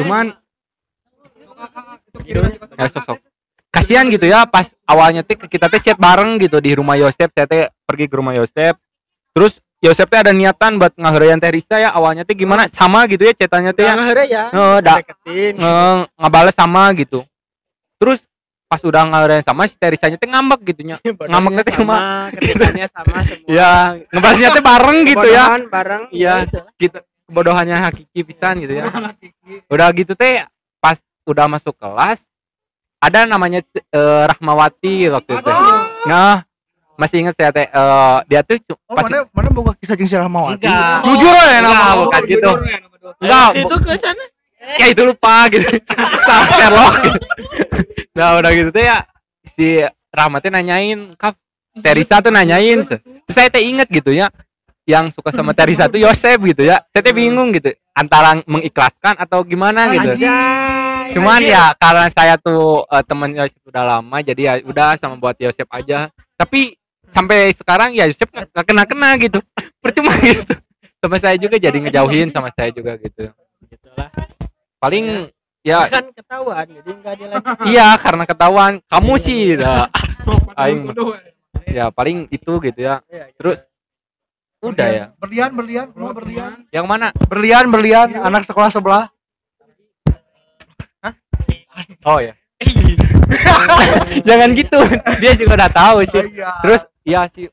[0.00, 0.32] Cuman
[2.78, 3.18] ya sok sok.
[3.68, 7.36] Kasihan gitu ya pas awalnya teh kita teh chat bareng gitu di rumah Yosep.
[7.36, 8.80] Saya teh pergi ke rumah Yosep.
[9.36, 13.22] Terus Yosep teh ada niatan buat ngahereyan teh Risa ya awalnya teh gimana sama gitu
[13.22, 14.42] ya cetannya teh ya Nggak ya.
[14.82, 15.02] Da-
[15.54, 15.74] nge
[16.16, 17.22] ngebales sama gitu
[17.96, 18.26] terus
[18.66, 21.96] pas udah ngahereyan sama si Terisanya teh ngambek gitu nya Ngambeknya teh sama,
[22.90, 23.46] sama semua.
[23.46, 23.70] ya
[24.10, 26.02] ngebalesnya teh bareng gitu ya Kebodohan bareng.
[26.10, 26.34] Iya.
[26.42, 26.58] gitu.
[26.76, 28.88] gitu kebodohannya hakiki pisan gitu ya
[29.68, 30.42] udah gitu teh
[30.80, 32.24] pas udah masuk kelas
[32.98, 35.50] ada namanya eh, Rahmawati waktu itu
[36.04, 36.47] nah
[36.98, 37.70] masih inget saya teh?
[37.70, 38.58] Eh, dia tuh
[38.90, 40.66] Oh, pas mana mana boga kisah jeung si Rahmawati.
[40.66, 40.98] Enggak.
[41.06, 42.50] jujur ya nama Enggak, bukan gitu.
[43.22, 43.48] enggak.
[43.54, 44.24] Itu ke sana.
[44.76, 45.64] ya itu lupa gitu.
[46.26, 46.94] Salah Sherlock.
[48.12, 48.98] Nah udah gitu tuh ya
[49.54, 49.78] si
[50.10, 51.38] Rahmatnya nanyain kaf
[51.78, 52.82] Teresa tuh nanyain
[53.30, 54.26] saya teh inget gitu ya
[54.82, 56.82] yang suka sama Teresa tuh Yosef gitu ya.
[56.90, 60.18] Saya teh bingung gitu antara mengikhlaskan atau gimana gitu.
[61.08, 65.38] cuman ya karena saya tuh eh, teman Yosef udah lama jadi ya udah sama buat
[65.38, 66.10] Yosef aja.
[66.36, 66.76] Tapi
[67.12, 69.38] sampai sekarang ya Yosef nggak kena kena gitu.
[69.82, 70.54] Percuma gitu.
[70.98, 73.30] Sama saya juga jadi ngejauhin sama saya juga gitu.
[73.68, 74.10] Gitulah.
[74.78, 75.26] paling
[75.66, 77.56] ya Kan ketahuan jadi enggak dilanjut.
[77.74, 78.72] iya karena ketahuan.
[78.86, 79.90] Kamu sih dah.
[80.60, 80.90] Aing.
[80.90, 81.04] ya.
[81.66, 83.02] ya paling itu gitu ya.
[83.06, 83.38] Iya, gitu.
[83.38, 83.58] terus
[84.58, 85.04] udah ya?
[85.22, 86.66] Berlian, berlian, semua berlian.
[86.74, 87.14] yang mana?
[87.30, 89.06] Berlian, berlian, anak sekolah sebelah.
[92.02, 92.34] oh ya.
[94.26, 94.78] Jangan gitu.
[95.22, 96.22] Dia juga udah tahu sih.
[96.34, 96.50] Iya.
[96.64, 97.48] terus ya sih.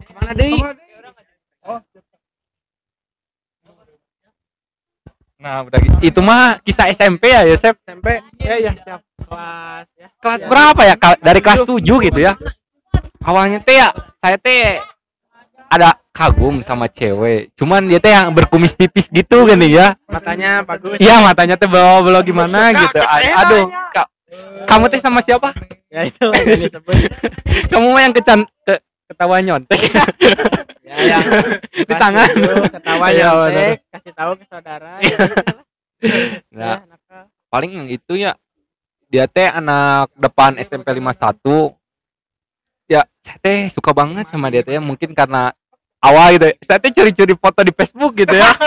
[0.00, 0.48] Ke mana deh
[5.44, 5.96] nah udah gitu.
[6.00, 9.00] itu mah kisah SMP ya Yosep SMP ya ya siap.
[9.28, 10.08] Kelas ya.
[10.16, 10.94] kelas berapa ya?
[11.20, 12.32] Dari kelas 7 gitu ya?
[13.20, 13.92] Awalnya teh ya
[14.24, 14.80] saya teh
[15.68, 17.52] ada kagum sama cewek.
[17.60, 19.92] Cuman dia teh yang berkumis tipis gitu gini ya?
[20.08, 20.96] Matanya bagus.
[20.96, 22.98] iya matanya teh bawa bawa gimana Suka gitu.
[23.04, 23.82] aduh ya.
[23.92, 24.12] Ka-
[24.64, 25.52] kamu teh sama siapa?
[25.92, 26.94] Ya itu yang disebut.
[27.72, 28.80] kamu mah yang kecan ke,
[29.14, 29.78] ketawa nyontek.
[30.84, 31.24] Ya yang
[31.72, 32.28] di tangan
[32.68, 35.00] ketawa Iya, nyontek, kasih tahu ke saudara.
[35.00, 35.16] ya
[36.52, 38.36] nah Ya, paling itu ya
[39.08, 41.72] dia teh anak depan SMP 51
[42.84, 45.56] ya saya teh suka banget sama dia teh mungkin karena
[46.04, 48.52] awal gitu saya teh curi-curi foto di Facebook gitu ya.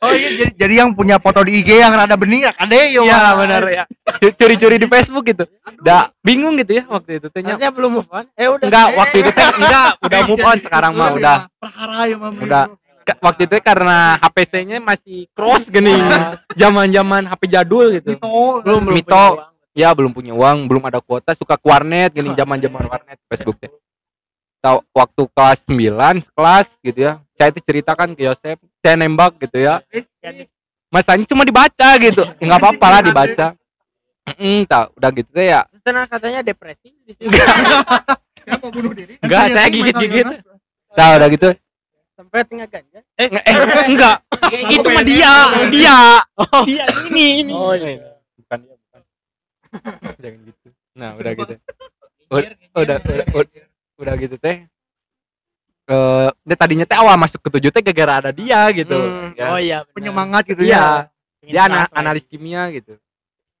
[0.00, 3.04] Oh iya, jadi, jadi yang punya foto di IG yang rada bening ya kade yo.
[3.04, 3.84] Iya benar ya
[4.38, 5.44] curi-curi di Facebook gitu.
[5.80, 7.56] Dah bingung gitu ya waktu itu teh nya.
[7.56, 8.24] Artinya belum move on.
[8.36, 8.66] Eh udah.
[8.66, 11.38] enggak waktu itu teh enggak udah move on sekarang mah udah.
[11.58, 12.30] Perkara ya mah.
[12.32, 12.64] udah.
[13.00, 15.96] Ka- waktu itu karena HPC-nya masih cross gini.
[16.54, 18.16] Zaman-zaman HP jadul gitu.
[18.16, 18.28] Itu
[18.64, 19.26] belum belum Mito.
[19.70, 23.54] ya belum punya uang belum ada kuota suka ke warnet gini zaman zaman warnet Facebook
[23.62, 23.70] teh
[24.60, 27.12] tahu waktu kelas 9 kelas gitu ya.
[27.38, 29.80] Saya itu ceritakan ke Yosep saya nembak gitu ya.
[30.92, 32.26] Masanya cuma dibaca gitu.
[32.26, 33.46] Ya, nggak apa-apa lah dibaca
[34.28, 35.60] Mm, tak udah gitu ya.
[35.84, 37.32] Terus katanya depresi di sini.
[38.44, 39.20] Kenapa bunuh diri?
[39.20, 40.26] enggak saya gigit gigit
[40.96, 41.48] tak udah gitu.
[42.16, 43.00] Sampai tinggal ganja.
[43.16, 43.54] eh, eh
[43.88, 44.16] enggak.
[44.68, 45.32] Itu mah dia
[45.72, 45.98] dia.
[46.68, 47.52] Dia ini ini.
[47.52, 48.16] Oh iya.
[48.36, 49.00] bukan dia bukan.
[50.24, 50.66] Jangan gitu.
[50.96, 51.54] Nah udah gitu.
[52.30, 52.96] Udah udah
[53.36, 53.64] udah,
[54.00, 54.56] udah, gitu teh.
[55.90, 58.96] Eh dia tadinya teh awal masuk ke tujuh teh gara-gara ada dia gitu.
[58.96, 59.46] Hmm, ya.
[59.52, 59.78] Oh iya.
[59.92, 61.08] penyemangat gitu iya.
[61.44, 61.68] ya.
[61.68, 63.00] Dia analis kimia gitu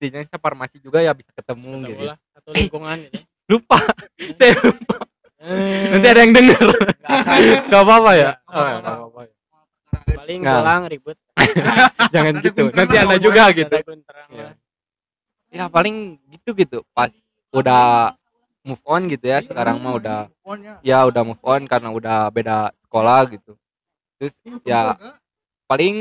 [0.02, 3.20] Saya farmasi juga ya bisa ketemu Ketemu gitu lah, satu lingkungan gitu.
[3.46, 3.78] lupa
[4.38, 4.96] saya lupa
[5.40, 8.76] Eh, nanti ada yang denger nggak gak apa-apa ya oh, apa-apa.
[8.76, 9.32] nggak apa-apa ya.
[10.14, 10.58] paling Nggak.
[10.58, 11.16] pulang ribut.
[12.14, 13.18] jangan Ada gitu nanti pokoknya.
[13.18, 14.44] juga gitu Ada Iya.
[14.44, 14.54] lah.
[15.50, 15.96] ya paling
[16.30, 17.08] gitu gitu pas
[17.50, 18.12] udah
[18.60, 20.18] move on gitu ya sekarang mah udah
[20.80, 23.56] ya udah move on karena udah beda sekolah gitu
[24.16, 24.32] terus
[24.62, 24.92] ya
[25.64, 25.96] paling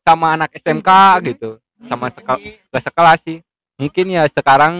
[0.00, 0.88] sama anak SMK
[1.26, 3.38] gitu sama sekal gak sekelas sih.
[3.78, 4.74] Mungkin ya sekarang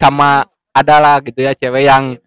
[0.00, 0.42] sama
[0.74, 2.18] adalah gitu ya cewek yang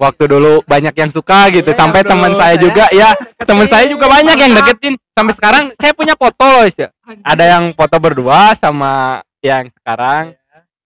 [0.00, 1.70] waktu dulu banyak yang suka gitu.
[1.70, 4.94] Iya, sampai yang teman saya juga ya teman saya juga banyak yang deketin.
[5.12, 6.88] Sampai sekarang saya punya foto loh ya.
[7.22, 10.34] Ada yang foto berdua sama yang sekarang.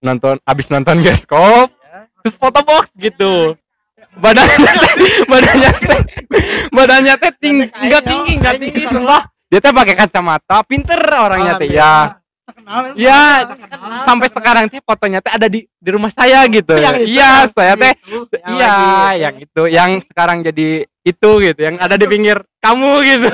[0.02, 1.72] Nonton abis nonton bioskop
[2.26, 3.54] terus foto box gitu.
[4.18, 4.72] Badannya
[5.32, 5.70] badannya
[6.74, 9.30] badannya teh ting nggak tinggi nggak tinggi sumpah.
[9.46, 13.42] Dia teh pakai kacamata pinter orangnya teh ya Terkenal ya
[14.06, 16.78] sampai sekarang teh fotonya teh ada di di rumah saya gitu.
[16.78, 17.92] Yang itu, iya yang saya teh
[18.54, 18.76] iya
[19.18, 23.28] yang itu yang sekarang jadi itu gitu yang ada di pinggir kamu gitu.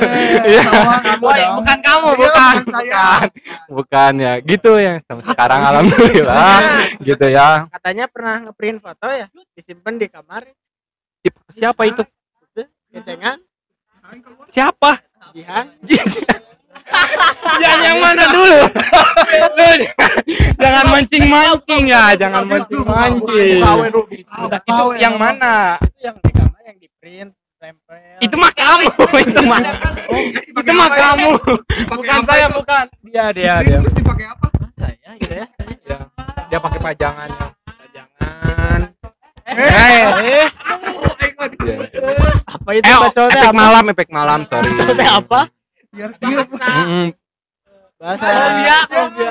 [0.48, 0.64] Iya.
[0.64, 2.54] Wah, Wah, bukan kamu Iya, bukan.
[2.56, 3.04] bukan saya.
[3.04, 3.28] bukan.
[3.68, 6.56] Bukan ya gitu ya sampai sekarang alhamdulillah.
[7.08, 7.68] Gitu ya.
[7.68, 10.48] Katanya pernah ngeprint foto ya, disimpan di kamar.
[11.52, 12.02] Siapa itu?
[12.92, 13.40] Kecengan,
[14.52, 15.00] siapa?
[15.32, 15.68] Jihan.
[17.62, 18.60] Jangan yang mana dulu?
[19.56, 19.70] Lu
[20.56, 23.60] jangan mancing-mancing ya, jangan mancing-mancing.
[24.40, 25.76] Udah, itu yang mana?
[25.80, 28.90] Itu yang di kamar yang di print, tempel itu mah kamu.
[29.22, 29.60] Itu mah
[30.50, 31.30] itu mah kamu.
[31.90, 32.84] Bukan saya bukan.
[33.06, 33.78] Dia dia dia.
[33.82, 34.46] terus dipakai apa?
[34.78, 35.46] Saya gitu ya.
[35.86, 35.98] Dia,
[36.50, 37.28] dia pakai pajangan.
[37.92, 38.80] Jangan
[39.46, 39.58] eh.
[39.58, 40.04] Eh.
[40.22, 40.46] Iya.
[42.46, 42.88] apa itu?
[42.88, 43.30] Eh.
[43.30, 45.50] Efek malam efek malam sorry teh apa
[45.92, 47.06] biar dia Mm-mm.
[48.00, 48.26] bahasa.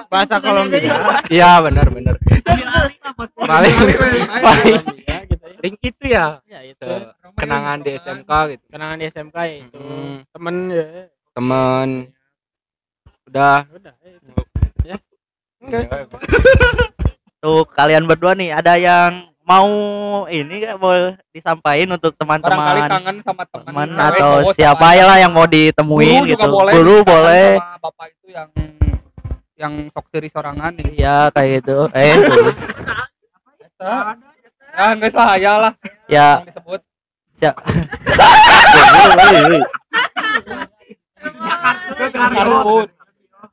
[0.08, 0.36] Bahasa.
[0.40, 0.94] Kolombia.
[1.28, 2.16] Iya benar benar.
[3.36, 3.76] Paling
[4.30, 4.78] paling
[5.62, 6.40] ring itu ya?
[6.46, 6.86] Ya itu.
[6.86, 8.66] Ke- kenangan di SMK gitu.
[8.70, 9.80] Kenangan di SMK ya itu.
[10.30, 10.86] Temen ya.
[11.34, 11.90] Temen.
[13.28, 13.58] Udah.
[13.74, 16.18] Udah eh, itu.
[17.42, 19.72] Tuh kalian berdua nih ada yang mau
[20.32, 20.96] ini gak mau
[21.30, 25.44] disampaikan untuk barangkali teman-teman kangen sama teman atau cowok, siapa sama- ya lah yang mau
[25.46, 26.48] ditemuin Guru gitu.
[26.48, 27.48] boleh guru boleh.
[27.60, 28.50] sama bapak itu yang
[29.60, 30.90] yang sok tiri sorangan nih.
[30.96, 31.78] Iya kayak gitu.
[31.94, 32.16] Eh
[34.72, 35.74] ya nggak saya lah.
[36.08, 36.30] Ya.
[36.42, 36.82] Disebut.
[37.38, 37.52] Ya.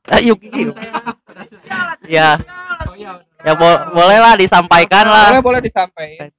[0.09, 0.73] Ayo Kiki.
[2.09, 2.39] ya.
[2.87, 3.21] Oh, iya.
[3.39, 5.29] Ya bo- boleh lah disampaikan lah.
[5.33, 6.29] Boleh boleh disampaikan.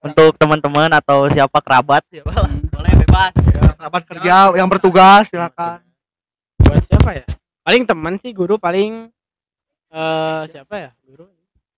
[0.00, 3.32] Untuk teman-teman atau siapa kerabat siapa lah boleh bebas.
[3.76, 5.82] Kerabat kerja yang bertugas silakan.
[6.62, 7.24] Buat siapa ya?
[7.66, 9.10] Paling teman sih guru paling
[9.90, 10.90] eh siapa ya?
[11.02, 11.26] Guru?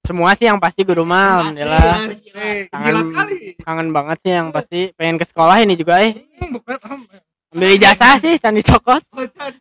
[0.05, 2.09] Semua sih yang pasti guru mah alhamdulillah.
[2.73, 3.39] kangen Gila kali.
[3.61, 4.81] kangen banget sih yang pasti.
[4.97, 6.17] Pengen ke sekolah ini juga eh.
[6.41, 7.01] Hmm, bukan, am.
[7.53, 9.05] ambil ijazah sih candi cokot.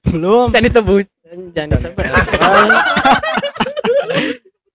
[0.08, 0.52] Belum.
[0.52, 1.08] Dan ditebus
[1.52, 2.04] jangan disebut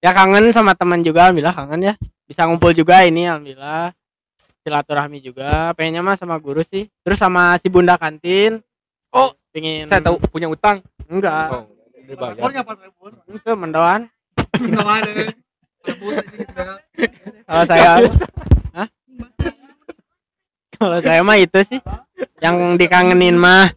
[0.03, 1.95] ya kangen sama teman juga alhamdulillah kangen ya.
[2.27, 3.95] Bisa ngumpul juga ini alhamdulillah.
[4.67, 5.71] Silaturahmi juga.
[5.79, 6.91] Pengennya mah sama guru sih.
[7.07, 8.59] Terus sama si bunda kantin.
[9.15, 10.83] Oh, pengen saya tahu punya utang?
[11.07, 11.55] Enggak.
[11.55, 13.13] Oh, dibayar Tribun.
[13.31, 14.11] itu mendoan.
[14.59, 14.79] Gitu
[16.55, 16.77] ya.
[17.49, 17.99] kalau saya
[18.77, 18.89] Hah?
[20.79, 21.81] kalau saya mah itu sih
[22.39, 23.71] yang dikangenin mah.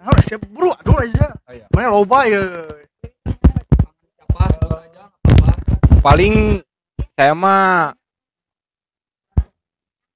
[0.00, 1.66] Udah siap buru aduh aja iya.
[1.74, 2.42] mana loba ya
[6.00, 6.64] paling
[7.12, 7.92] saya mah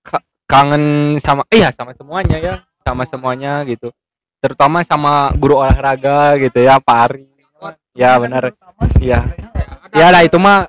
[0.00, 2.54] ka- kangen sama iya sama semuanya ya.
[2.84, 3.92] Sama semuanya gitu.
[4.40, 7.28] Terutama sama guru olahraga gitu ya Pak Ari.
[7.92, 8.52] Ya benar.
[9.00, 9.20] Iya.
[9.92, 10.64] Ya lah itu mah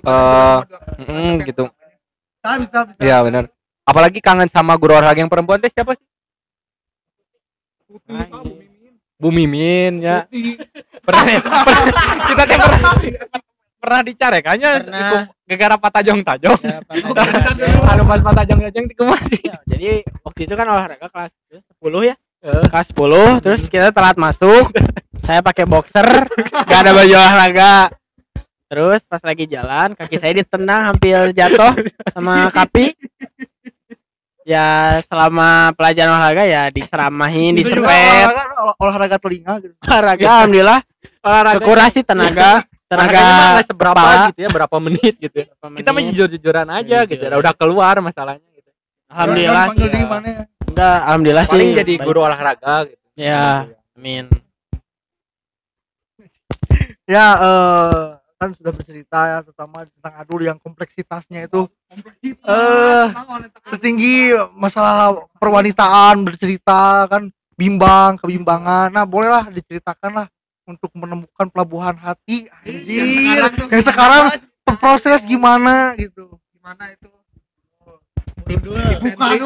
[0.00, 0.58] eh
[1.04, 1.68] mm, gitu.
[2.40, 3.00] Bisa bisa bisa.
[3.00, 3.44] Iya benar.
[3.84, 6.04] Apalagi kangen sama guru olahraga yang perempuan teh siapa sih
[9.16, 10.28] Bu Mimin ya.
[11.06, 12.92] Pernah pernah- kita teh pernah
[13.76, 15.22] pernah dicarekannya Pernah.
[15.46, 16.82] gegara patajong tajong Ya,
[17.86, 21.30] anu pas patajong tajong dikumasi Ya, jadi waktu itu kan olahraga kelas
[21.78, 22.14] 10 ya?
[22.42, 24.74] Kelas 10 terus kita telat masuk.
[25.22, 26.26] Saya pakai boxer
[26.66, 27.94] gak ada baju olahraga.
[28.66, 31.70] Terus pas lagi jalan kaki saya ditendang hampir jatuh
[32.10, 32.98] sama kapi
[34.46, 34.66] ya
[35.10, 40.80] selama pelajaran olahraga ya diseramahin Itu olahraga, olah- olahraga telinga gitu olahraga alhamdulillah
[41.26, 44.30] olahraga kekuras sih tenaga tenaga seberapa kepala.
[44.30, 45.46] gitu ya berapa menit gitu ya.
[45.50, 46.14] kita mah menit.
[46.14, 47.10] jujur jujuran aja Jujur.
[47.10, 47.34] gitu ya.
[47.34, 48.70] udah keluar masalahnya gitu
[49.10, 52.06] alhamdulillah sih mana ya enggak alhamdulillah sih paling jadi baik.
[52.06, 53.66] guru olahraga gitu ya
[53.98, 54.24] amin
[57.10, 61.64] ya eh kan sudah bercerita ya terutama tentang adul yang kompleksitasnya itu
[62.44, 63.06] eh
[63.72, 68.92] tertinggi masalah perwanitaan bercerita kan bimbang kebimbangan.
[68.92, 70.26] Nah bolehlah diceritakan lah
[70.68, 72.46] untuk menemukan pelabuhan hati.
[72.62, 73.48] Anjir.
[73.72, 74.24] yang sekarang
[74.78, 76.36] proses gimana gitu.
[76.52, 77.08] Gimana itu?
[79.02, 79.42] bukan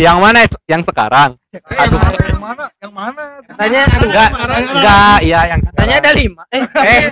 [0.00, 1.36] yang mana yang sekarang?
[1.52, 2.64] Aduh yang mana?
[2.80, 3.24] yang mana?
[3.44, 6.24] Katanya enggak enggak iya yang katanya ada sekarang.
[6.24, 6.64] lima eh.
[6.88, 7.02] eh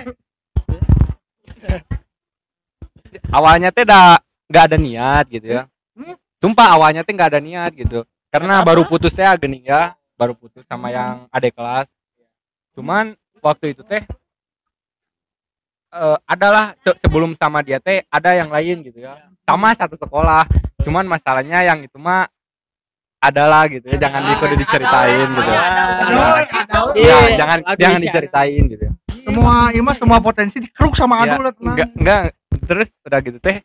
[3.31, 5.63] awalnya teh dah nggak ada niat gitu ya.
[5.97, 6.15] Hmm?
[6.37, 8.05] sumpah awalnya teh nggak ada niat gitu.
[8.29, 8.67] Karena Kenapa?
[8.73, 11.89] baru putus teh gini ya baru putus sama yang adik kelas.
[12.77, 14.03] Cuman waktu itu teh
[15.93, 19.17] eh, adalah se- sebelum sama dia teh ada yang lain gitu ya.
[19.47, 20.45] Sama satu sekolah
[20.85, 22.29] cuman masalahnya yang itu mah
[23.17, 25.61] adalah gitu ya jangan ikut diceritain gitu ya.
[27.33, 28.93] jangan jangan diceritain gitu ya
[29.27, 32.21] semua ya mas semua potensi dikeruk sama Ya, adul lah tenang enggak enggak.
[32.67, 33.57] Terus udah gitu teh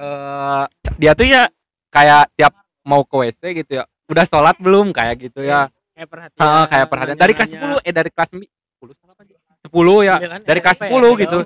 [0.00, 0.64] eh
[0.98, 1.46] dia tuh ya
[1.92, 2.52] kayak tiap
[2.86, 3.84] mau ke WC gitu ya.
[4.10, 4.90] Udah sholat belum?
[4.90, 5.70] Kayak gitu ya.
[5.94, 7.16] Kayak perhatian Heeh, kayak perhatian.
[7.20, 8.50] Dari kelas 10 eh dari kelas 10
[9.70, 10.16] 10 ya.
[10.42, 11.38] Dari kelas 10 gitu.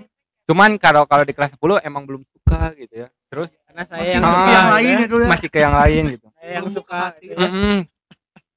[0.45, 3.09] cuman kalau kalau di kelas 10 emang belum suka gitu ya.
[3.33, 5.07] Terus karena saya masih yang yang lain ya.
[5.09, 5.31] dulu ya.
[5.33, 6.27] masih ke yang lain gitu.
[6.37, 7.77] Saya yang suka Mm-mm.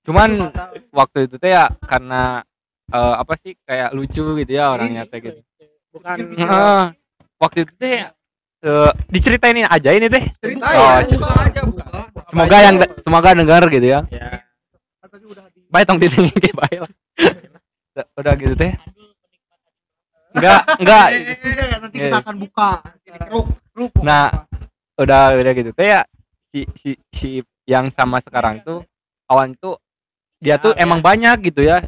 [0.08, 0.30] cuman
[0.95, 2.43] waktu itu teh ya karena
[2.88, 5.40] eh, apa sih kayak lucu gitu ya orangnya teh gitu.
[5.92, 6.84] bukan Heeh.
[7.38, 8.08] waktu itu teh
[8.64, 11.86] eh, diceritain aja ini teh Ceritain, Oh, buka aja, buka.
[12.28, 14.00] semoga yang semoga dengar gitu ya.
[14.10, 14.44] Ya.
[15.68, 16.16] baik tong diri
[16.64, 16.80] baik.
[17.94, 18.72] Lah udah gitu teh
[20.32, 21.06] enggak enggak.
[21.12, 22.22] Eh, nanti kita Iya.
[22.22, 22.70] akan buka.
[24.00, 24.26] Nah,
[24.96, 25.72] udah udah gitu.
[25.74, 26.02] Teh ya
[26.48, 27.30] si si si
[27.66, 28.86] yang sama sekarang tuh
[29.28, 29.76] awan tuh
[30.40, 31.82] dia tuh Ya, emang banyak gitu ya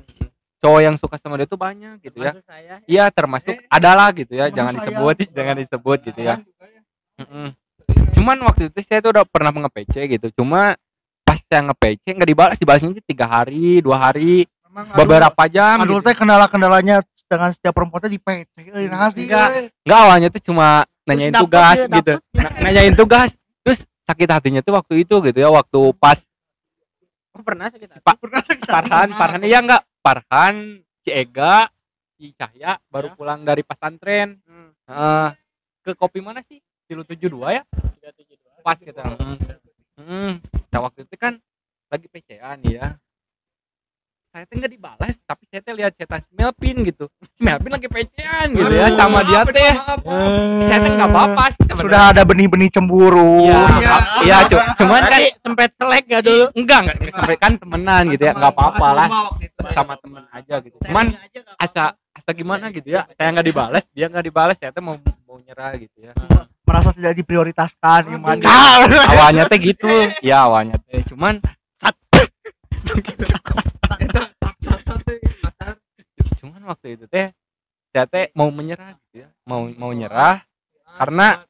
[0.60, 4.52] cowok yang suka sama dia tuh banyak gitu ya saya iya termasuk adalah gitu ya
[4.52, 4.80] jangan saya.
[4.92, 6.36] disebut jangan disebut gitu ya
[7.20, 7.48] Mm-mm.
[8.16, 10.76] cuman waktu itu saya tuh udah pernah nge-PC gitu cuma
[11.24, 16.12] pas saya nge-PC nggak dibalas dibalasnya tiga hari dua hari Memang beberapa jam aduh gitu.
[16.12, 18.54] teh kendala-kendalanya dengan setiap perempuan teh di PC
[18.92, 19.50] nah sih Enggak.
[19.56, 19.66] euy.
[19.88, 20.68] nggak awalnya tuh cuma
[21.08, 23.30] nanyain dapet tugas ya, gitu Na- nanyain tugas
[23.64, 26.20] terus sakit hatinya tuh waktu itu gitu ya waktu pas
[27.34, 28.04] oh, pernah sakit hati.
[28.04, 28.16] Pak
[28.68, 31.68] Farhan Farhan iya enggak Farhan si Ega
[32.16, 33.16] si Cahya baru Ya.
[33.16, 34.72] pulang dari pesantren Hmm.
[34.90, 35.30] Eh,
[35.86, 36.58] ke kopi mana sih
[36.90, 37.64] tujuh dua ya
[38.02, 38.66] 372.
[38.66, 39.38] pas kita hmm.
[40.00, 40.34] Hmm.
[40.74, 41.38] Nah, waktu itu kan
[41.90, 42.98] lagi PC-an ya
[44.30, 47.10] saya tuh nggak dibalas tapi saya tuh lihat cetak Melvin gitu.
[47.34, 49.74] Si Melvin lagi PC-an gitu ya sama dia teh.
[50.64, 53.50] saya tuh nggak apa-apa sudah ada benih-benih cemburu.
[53.50, 53.96] Iya, Iya.
[54.22, 56.46] iya, cu- cuman kan sempet selek gak dulu?
[56.54, 56.98] Enggak enggak.
[57.10, 59.08] Sampai kan temenan gitu ya nggak apa-apa lah.
[59.70, 60.78] sama temen aja gitu.
[60.82, 61.06] Cuman
[61.58, 63.10] asa asa gimana gitu ya?
[63.18, 66.14] Saya nggak dibalas dia nggak dibalas saya tuh mau mau nyerah gitu ya.
[66.70, 68.46] Merasa tidak diprioritaskan gimana?
[69.10, 69.90] Awalnya teh gitu.
[70.22, 71.02] Ya awalnya teh.
[71.10, 71.42] Cuman
[71.82, 73.66] cuman
[78.40, 79.30] mau menyerah gitu ya.
[79.44, 80.40] Mau mau nyerah
[80.96, 81.44] karena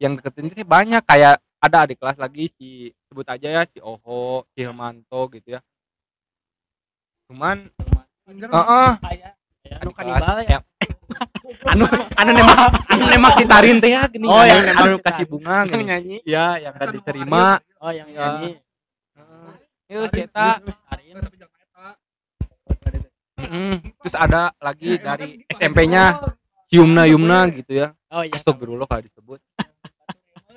[0.00, 1.04] yang deketin teh banyak.
[1.04, 2.68] Kayak ada adik kelas lagi si
[3.06, 5.60] sebut aja ya si Oho si Hermanto gitu ya.
[7.28, 7.68] Cuman
[8.24, 8.90] Heeh.
[9.76, 10.50] anu adik kanibal kelas ya.
[10.56, 10.66] yang-
[11.72, 11.84] anu
[12.16, 12.58] anu nembak
[12.88, 15.84] anu nembak si Tarin teh ya gini Oh, yang anu- anu kasih bunga yang gini
[15.84, 16.16] nyanyi.
[16.24, 17.60] Ya yang kan diterima.
[17.76, 18.16] Oh yang Ya.
[18.40, 18.50] nyanyi.
[19.92, 20.08] Yuk,
[23.42, 23.72] Mm-mm.
[24.02, 26.22] Terus ada lagi dari SMP-nya
[26.70, 27.92] Yumna Yumna gitu ya.
[28.08, 29.40] oh iya Astagfirullah kalau disebut.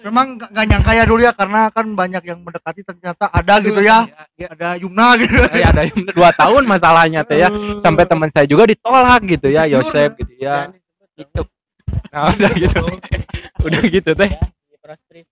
[0.06, 3.82] memang gak, gak nyangka ya dulu ya karena kan banyak yang mendekati ternyata ada gitu
[3.82, 4.06] ya
[4.38, 7.50] Ya, ada Yumna gitu ya ada Yumna dua tahun masalahnya teh ya.
[7.82, 10.70] Sampai teman saya juga ditolak gitu ya, Yosep gitu ya.
[11.18, 11.42] Itu.
[12.14, 12.82] Nah, udah gitu.
[13.66, 14.30] udah gitu teh.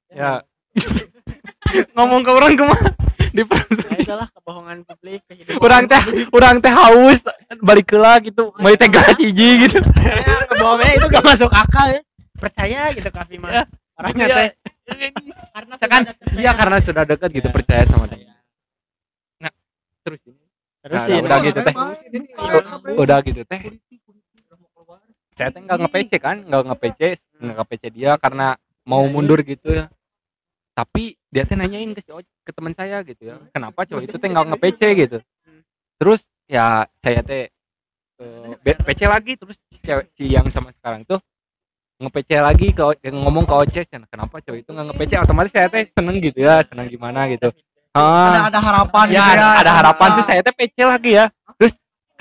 [0.09, 0.41] Ya.
[1.95, 2.89] Ngomong ke orang ke mana?
[3.33, 7.19] Di ya itulah kebohongan publik kehidupan orang teh orang teh haus
[7.65, 8.53] balik lah gitu.
[8.61, 9.81] Mau teh gas hiji gitu.
[10.53, 12.01] Kebohongannya itu gak masuk akal ya.
[12.37, 13.65] Percaya gitu Kavi mah
[13.97, 14.35] orangnya Iya.
[14.37, 14.49] teh
[15.53, 17.53] karena kan sudah iya karena sudah dekat gitu Ya.
[17.55, 18.33] percaya sama dia.
[19.41, 19.51] Nah
[20.05, 20.43] terus ini.
[20.83, 21.75] Terus Nah, udah gitu teh.
[22.93, 23.59] Udah gitu teh.
[25.33, 26.99] Saya teh nggak nge-PC kan nggak nge-PC
[27.41, 28.53] nggak nge-PC dia karena
[28.85, 29.73] mau mundur gitu.
[29.73, 29.89] Ya
[30.73, 33.41] tapi dia teh nanyain ke cowok ke teman saya gitu ya.
[33.49, 35.17] Kenapa cowok itu teh nggak nge-PC gitu?
[35.97, 37.49] Terus ya saya teh
[38.21, 39.33] eh, be- PC lagi.
[39.33, 39.57] Terus
[40.13, 41.17] si yang sama sekarang tuh
[41.97, 45.89] nge-PC lagi ke ngomong ke Oces ya, kenapa cowok itu nggak nge-PC otomatis saya teh
[45.89, 47.49] seneng gitu ya seneng gimana gitu.
[47.93, 48.33] Ah.
[48.33, 49.49] ada ada harapan ya, gitu ya.
[49.61, 51.25] ada harapan sih saya teh PC lagi ya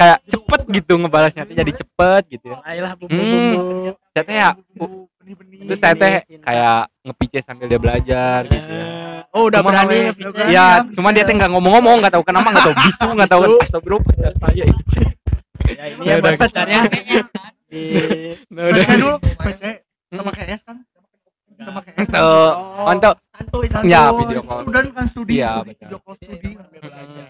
[0.03, 2.59] kayak cepet gitu ngebalasnya teh jadi cepet gitu ya.
[2.65, 3.95] Ayolah bumbu Hmm.
[4.11, 4.51] saya teh ya
[5.63, 8.87] terus saya teh kayak nge-PC sambil dia belajar gitu ya.
[9.31, 10.51] Oh udah Cuma berani Berani.
[10.51, 14.03] ya cuman dia teh nggak ngomong-ngomong nggak tahu kenapa nggak tahu bisu nggak tahu astagfirullah
[14.05, 14.83] pacar saya itu.
[15.65, 16.43] Ya ini Ya ya udah buat gitu.
[16.43, 16.81] pacarnya
[18.51, 18.85] Nah, udah.
[18.93, 19.63] Dulu PC
[20.13, 20.77] sama KS kan?
[21.57, 22.21] Sama KS kan?
[22.21, 22.51] Eh,
[22.83, 23.15] mantap.
[23.33, 24.21] Santuy Ya, santuy.
[24.21, 24.61] video call.
[24.63, 27.29] student kan studi Iya, video call studi Mm-mm.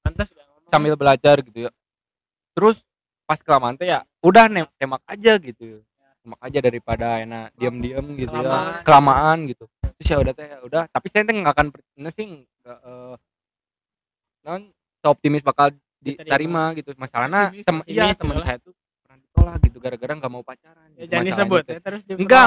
[0.00, 1.70] pantas udah ngomong sambil belajar gitu ya.
[2.52, 2.76] Terus
[3.26, 5.80] pas kelamaan teh ya udah nem tembak aja gitu.
[6.22, 8.44] Tembak aja daripada enak diam-diam gitu ya.
[8.44, 8.82] Kelamaan.
[8.84, 9.64] kelamaan gitu.
[9.96, 10.82] Terus ya udah teh ya udah.
[10.92, 13.14] Tapi saya nggak akan pernah sih nggak eh,
[14.46, 14.62] non
[15.06, 16.94] optimis bakal diterima gitu.
[16.94, 18.72] Masalahnya tem iya pesimis, teman gitu saya tuh
[19.02, 22.44] pernah ditolak gitu gara-gara nggak mau pacaran ya gitu jangan masalahnya disebut ya terus enggak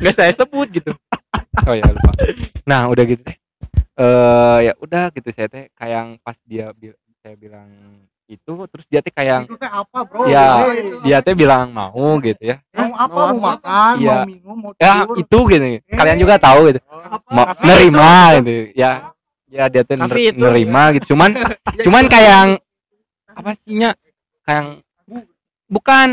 [0.00, 0.92] enggak saya sebut gitu.
[1.68, 2.10] Oh ya lupa.
[2.64, 3.36] Nah udah gitu teh.
[3.98, 6.72] Eh ya udah gitu saya teh kayak yang pas dia
[7.28, 7.68] saya bilang
[8.24, 10.24] itu terus dia teh kayak itu teh apa bro?
[10.24, 12.56] Ya, Eh, dia teh bilang mau gitu ya.
[12.72, 14.08] Mau apa mau mau makan Iya.
[14.14, 15.16] mau minum mau ya tidur?
[15.18, 15.66] itu gitu.
[15.90, 16.20] Kalian Eh.
[16.20, 16.80] juga tahu gitu.
[17.26, 18.52] Mau nerima gitu.
[18.72, 19.12] Ya
[19.46, 21.12] ya dia teh ner- nerima gitu.
[21.12, 21.30] Cuman
[21.84, 22.50] cuman kayak yang
[23.28, 23.90] apa sihnya?
[24.42, 24.80] Kayak
[25.66, 26.08] bukan.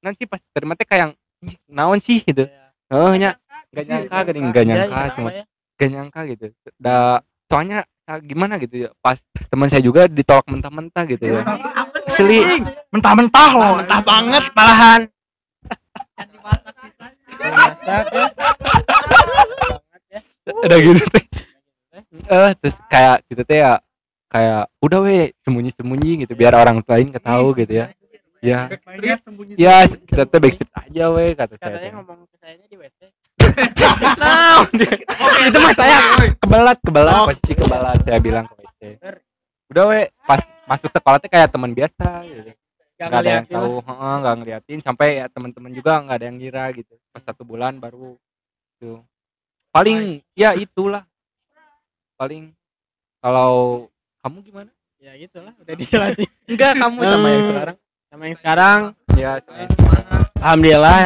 [0.00, 2.22] Nanti pas terima teh kayak yang "Ih, naon sih?
[2.22, 2.50] gitu.
[2.90, 3.38] Oh nya
[3.70, 5.44] gak nyangka gak gak Ya, nyangka ya, cuma ya.
[5.76, 6.46] gak nyangka gitu.
[6.76, 7.86] Da soalnya
[8.18, 8.58] gimana?
[8.58, 8.90] gitu ya.
[8.98, 11.42] Pas teman saya juga ditolak mentah-mentah gitu ya.
[12.08, 12.42] Asli
[12.90, 13.72] mentah-mentah loh.
[13.78, 15.00] mentah banget malahan.
[17.80, 17.98] Ya.
[20.66, 21.24] udah gitu teh.
[22.26, 23.78] Eh terus kayak gitu teh ya.
[24.30, 26.32] Kayak udah weh sembunyi sembunyi gitu.
[26.34, 27.86] Biar orang lain nggak tahu gitu ya.
[28.40, 28.72] Ya.
[28.72, 31.92] Backstreet sembunyi ya kita tuh backstreet aja weh kata saya Katanya teh.
[31.92, 33.00] ngomong ke saya di WC.
[34.20, 34.64] Nah,
[35.46, 35.96] itu mah saya
[36.36, 38.80] kebelat kebelat posisi kebelat saya bilang ke WC.
[39.70, 42.50] Udah weh pas masuk sekolah teh kayak teman biasa gitu
[43.00, 44.78] Gak nggak ada yang tahu nggak ngeliatin.
[44.84, 46.94] Sampai ya teman-teman juga nggak ada yang ngira gitu.
[47.10, 48.16] Pas satu bulan baru
[48.76, 49.00] tuh
[49.72, 51.04] paling ya itulah.
[52.20, 52.52] Paling
[53.24, 53.86] kalau
[54.20, 54.70] kamu gimana?
[55.00, 56.28] Ya gitulah, udah dijelasin.
[56.50, 57.50] enggak kamu sama yang Hmm.
[57.56, 57.76] sekarang.
[58.10, 58.80] Sama yang sekarang,
[59.16, 60.04] ya sama yang sekarang.
[60.36, 61.00] alhamdulillah.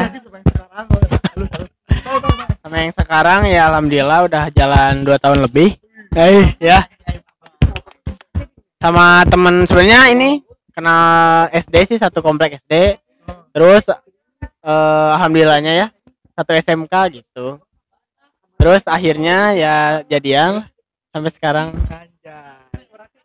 [2.65, 5.77] Sama yang sekarang ya alhamdulillah udah jalan 2 tahun lebih.
[6.17, 6.89] Eh, ya.
[8.81, 10.41] Sama temen sebenarnya ini
[10.73, 10.97] kena
[11.53, 12.97] SD sih satu komplek SD.
[13.53, 13.85] Terus
[14.65, 15.87] eh, alhamdulillahnya ya
[16.33, 17.61] satu SMK gitu.
[18.57, 19.77] Terus akhirnya ya
[20.09, 20.65] jadian
[21.13, 21.69] sampai sekarang.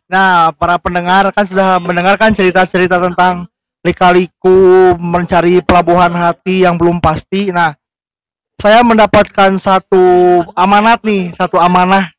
[0.04, 3.48] Nah, para pendengar kan sudah mendengarkan cerita-cerita tentang
[3.80, 7.48] lika-liku mencari pelabuhan hati yang belum pasti.
[7.48, 7.79] Nah,
[8.60, 10.04] saya mendapatkan satu
[10.54, 12.12] amanat nih, satu amanah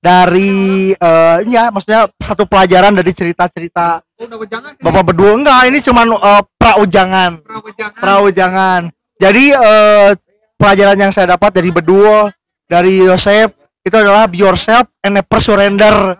[0.00, 4.40] dari eh ya maksudnya satu pelajaran dari cerita-cerita Oh.
[4.80, 7.32] Bapak berdua enggak, ini cuman eh, praujangan.
[7.42, 8.00] Pernah wejangan.
[8.00, 8.82] Praujangan.
[9.18, 10.10] Jadi eh
[10.54, 12.30] pelajaran yang saya dapat dari berdua
[12.70, 13.52] dari Yosef
[13.84, 16.14] itu adalah be yourself and never surrender.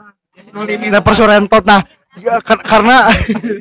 [0.91, 1.61] Never surrender.
[1.65, 1.81] Nah,
[2.19, 3.09] ya, kar- karena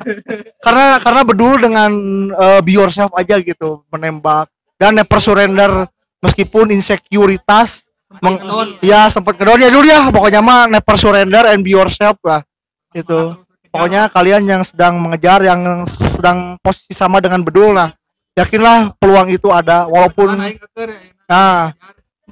[0.66, 1.90] karena karena bedul dengan
[2.34, 5.86] eh, be yourself aja gitu menembak dan never surrender
[6.24, 7.84] meskipun insekuritas
[8.24, 8.40] meng-
[8.80, 12.40] ya sempat kedon ya dulu ya pokoknya mah never surrender and be yourself lah
[12.96, 13.36] gitu.
[13.68, 17.90] Pokoknya kalian yang sedang mengejar yang sedang posisi sama dengan bedul nah
[18.32, 20.54] yakinlah peluang itu ada walaupun ya,
[21.26, 21.74] nah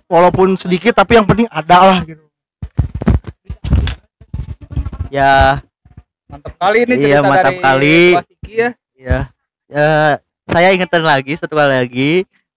[0.07, 2.24] walaupun sedikit tapi yang penting ada lah gitu.
[5.12, 5.61] Ya.
[6.30, 7.99] Mantap kali ini Iya, cerita mantap dari kali.
[8.49, 8.68] Ya.
[8.97, 9.20] Ya
[9.72, 10.12] Eh,
[10.53, 12.12] saya ingetin lagi satu kali lagi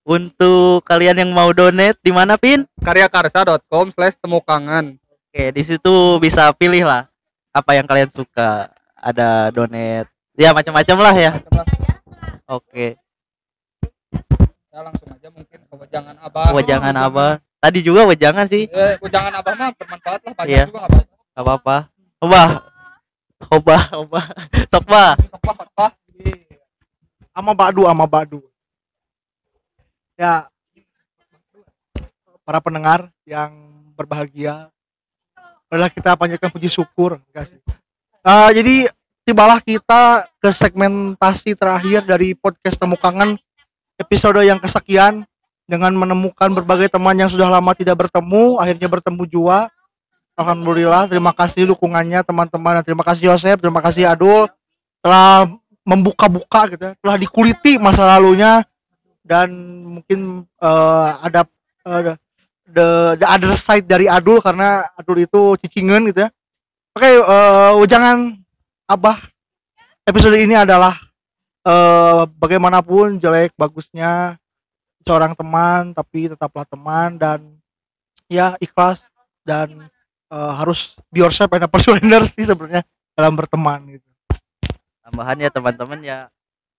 [0.06, 2.64] untuk kalian yang mau donate di mana pin?
[2.80, 4.94] karyakarsa.com slash temukangan.
[5.10, 7.10] Oke di situ bisa pilih lah
[7.50, 8.70] apa yang kalian suka.
[8.96, 11.32] Ada donate ya macam-macam lah ya.
[12.46, 12.96] Oke.
[14.70, 16.54] Ya langsung aja mungkin ke wejangan abah.
[16.54, 17.26] Wejangan apa
[17.58, 18.70] tadi juga wejangan sih.
[18.70, 20.66] Eh, wejangan abah mah bermanfaat lah banyak Iya.
[20.70, 21.02] juga apa-apa.
[21.36, 21.76] Gak apa-apa.
[22.22, 22.48] Obah.
[23.52, 24.26] Obah obah.
[24.70, 25.92] Sok bah Sok bah, sok bah.
[27.36, 28.40] sama badu sama badu
[30.16, 30.48] ya
[32.48, 33.52] para pendengar yang
[33.96, 34.72] berbahagia
[35.68, 37.20] adalah kita panjatkan puji syukur
[38.26, 38.90] Ah, jadi
[39.22, 43.38] tibalah kita ke segmentasi terakhir dari podcast temu kangen
[44.02, 45.30] episode yang kesekian
[45.66, 49.70] dengan menemukan berbagai teman yang sudah lama tidak bertemu akhirnya bertemu jua.
[50.36, 52.82] Alhamdulillah terima kasih dukungannya teman-teman.
[52.82, 54.50] Terima kasih Yosef terima kasih Adul
[55.06, 55.46] telah
[55.86, 58.66] membuka-buka gitu ya, telah dikuliti masa lalunya
[59.26, 59.50] dan
[59.84, 61.50] mungkin eh, ada
[61.90, 62.14] eh,
[62.70, 66.30] the the other side dari Adul karena Adul itu cicingan gitu ya.
[66.94, 68.38] Oke, eh, jangan
[68.86, 69.18] Abah
[70.06, 70.94] episode ini adalah
[71.66, 74.38] eh, bagaimanapun jelek bagusnya
[75.02, 77.42] seorang teman tapi tetaplah teman dan
[78.30, 79.02] ya ikhlas
[79.42, 79.90] dan
[80.30, 82.86] eh, harus be yourself and never surrender sih sebenarnya
[83.18, 84.08] dalam berteman gitu.
[85.06, 86.20] tambahan ya teman-teman ya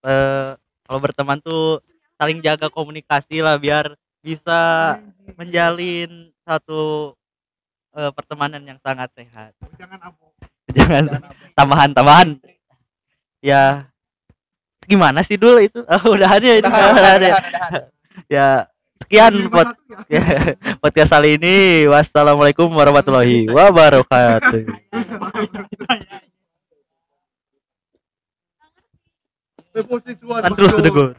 [0.07, 0.55] eh
[0.86, 1.82] kalau berteman tuh
[2.17, 3.93] saling jaga komunikasi lah biar
[4.25, 4.97] bisa
[5.37, 7.14] menjalin satu
[7.95, 9.53] eh, pertemanan yang sangat sehat.
[9.77, 10.27] Jangan Abu.
[10.75, 11.05] jangan
[11.55, 12.29] tambahan tambahan.
[13.45, 13.87] Ya
[14.87, 15.81] gimana sih dulu itu?
[15.93, 17.35] Oh, udahan ya ini udahan ya.
[18.27, 18.49] ya
[19.07, 19.71] sekian pod
[20.11, 20.25] ya,
[20.83, 21.87] podcast kali ini.
[21.87, 24.64] Wassalamualaikum warahmatullahi wabarakatuh.
[29.77, 31.12] Kan terus tegur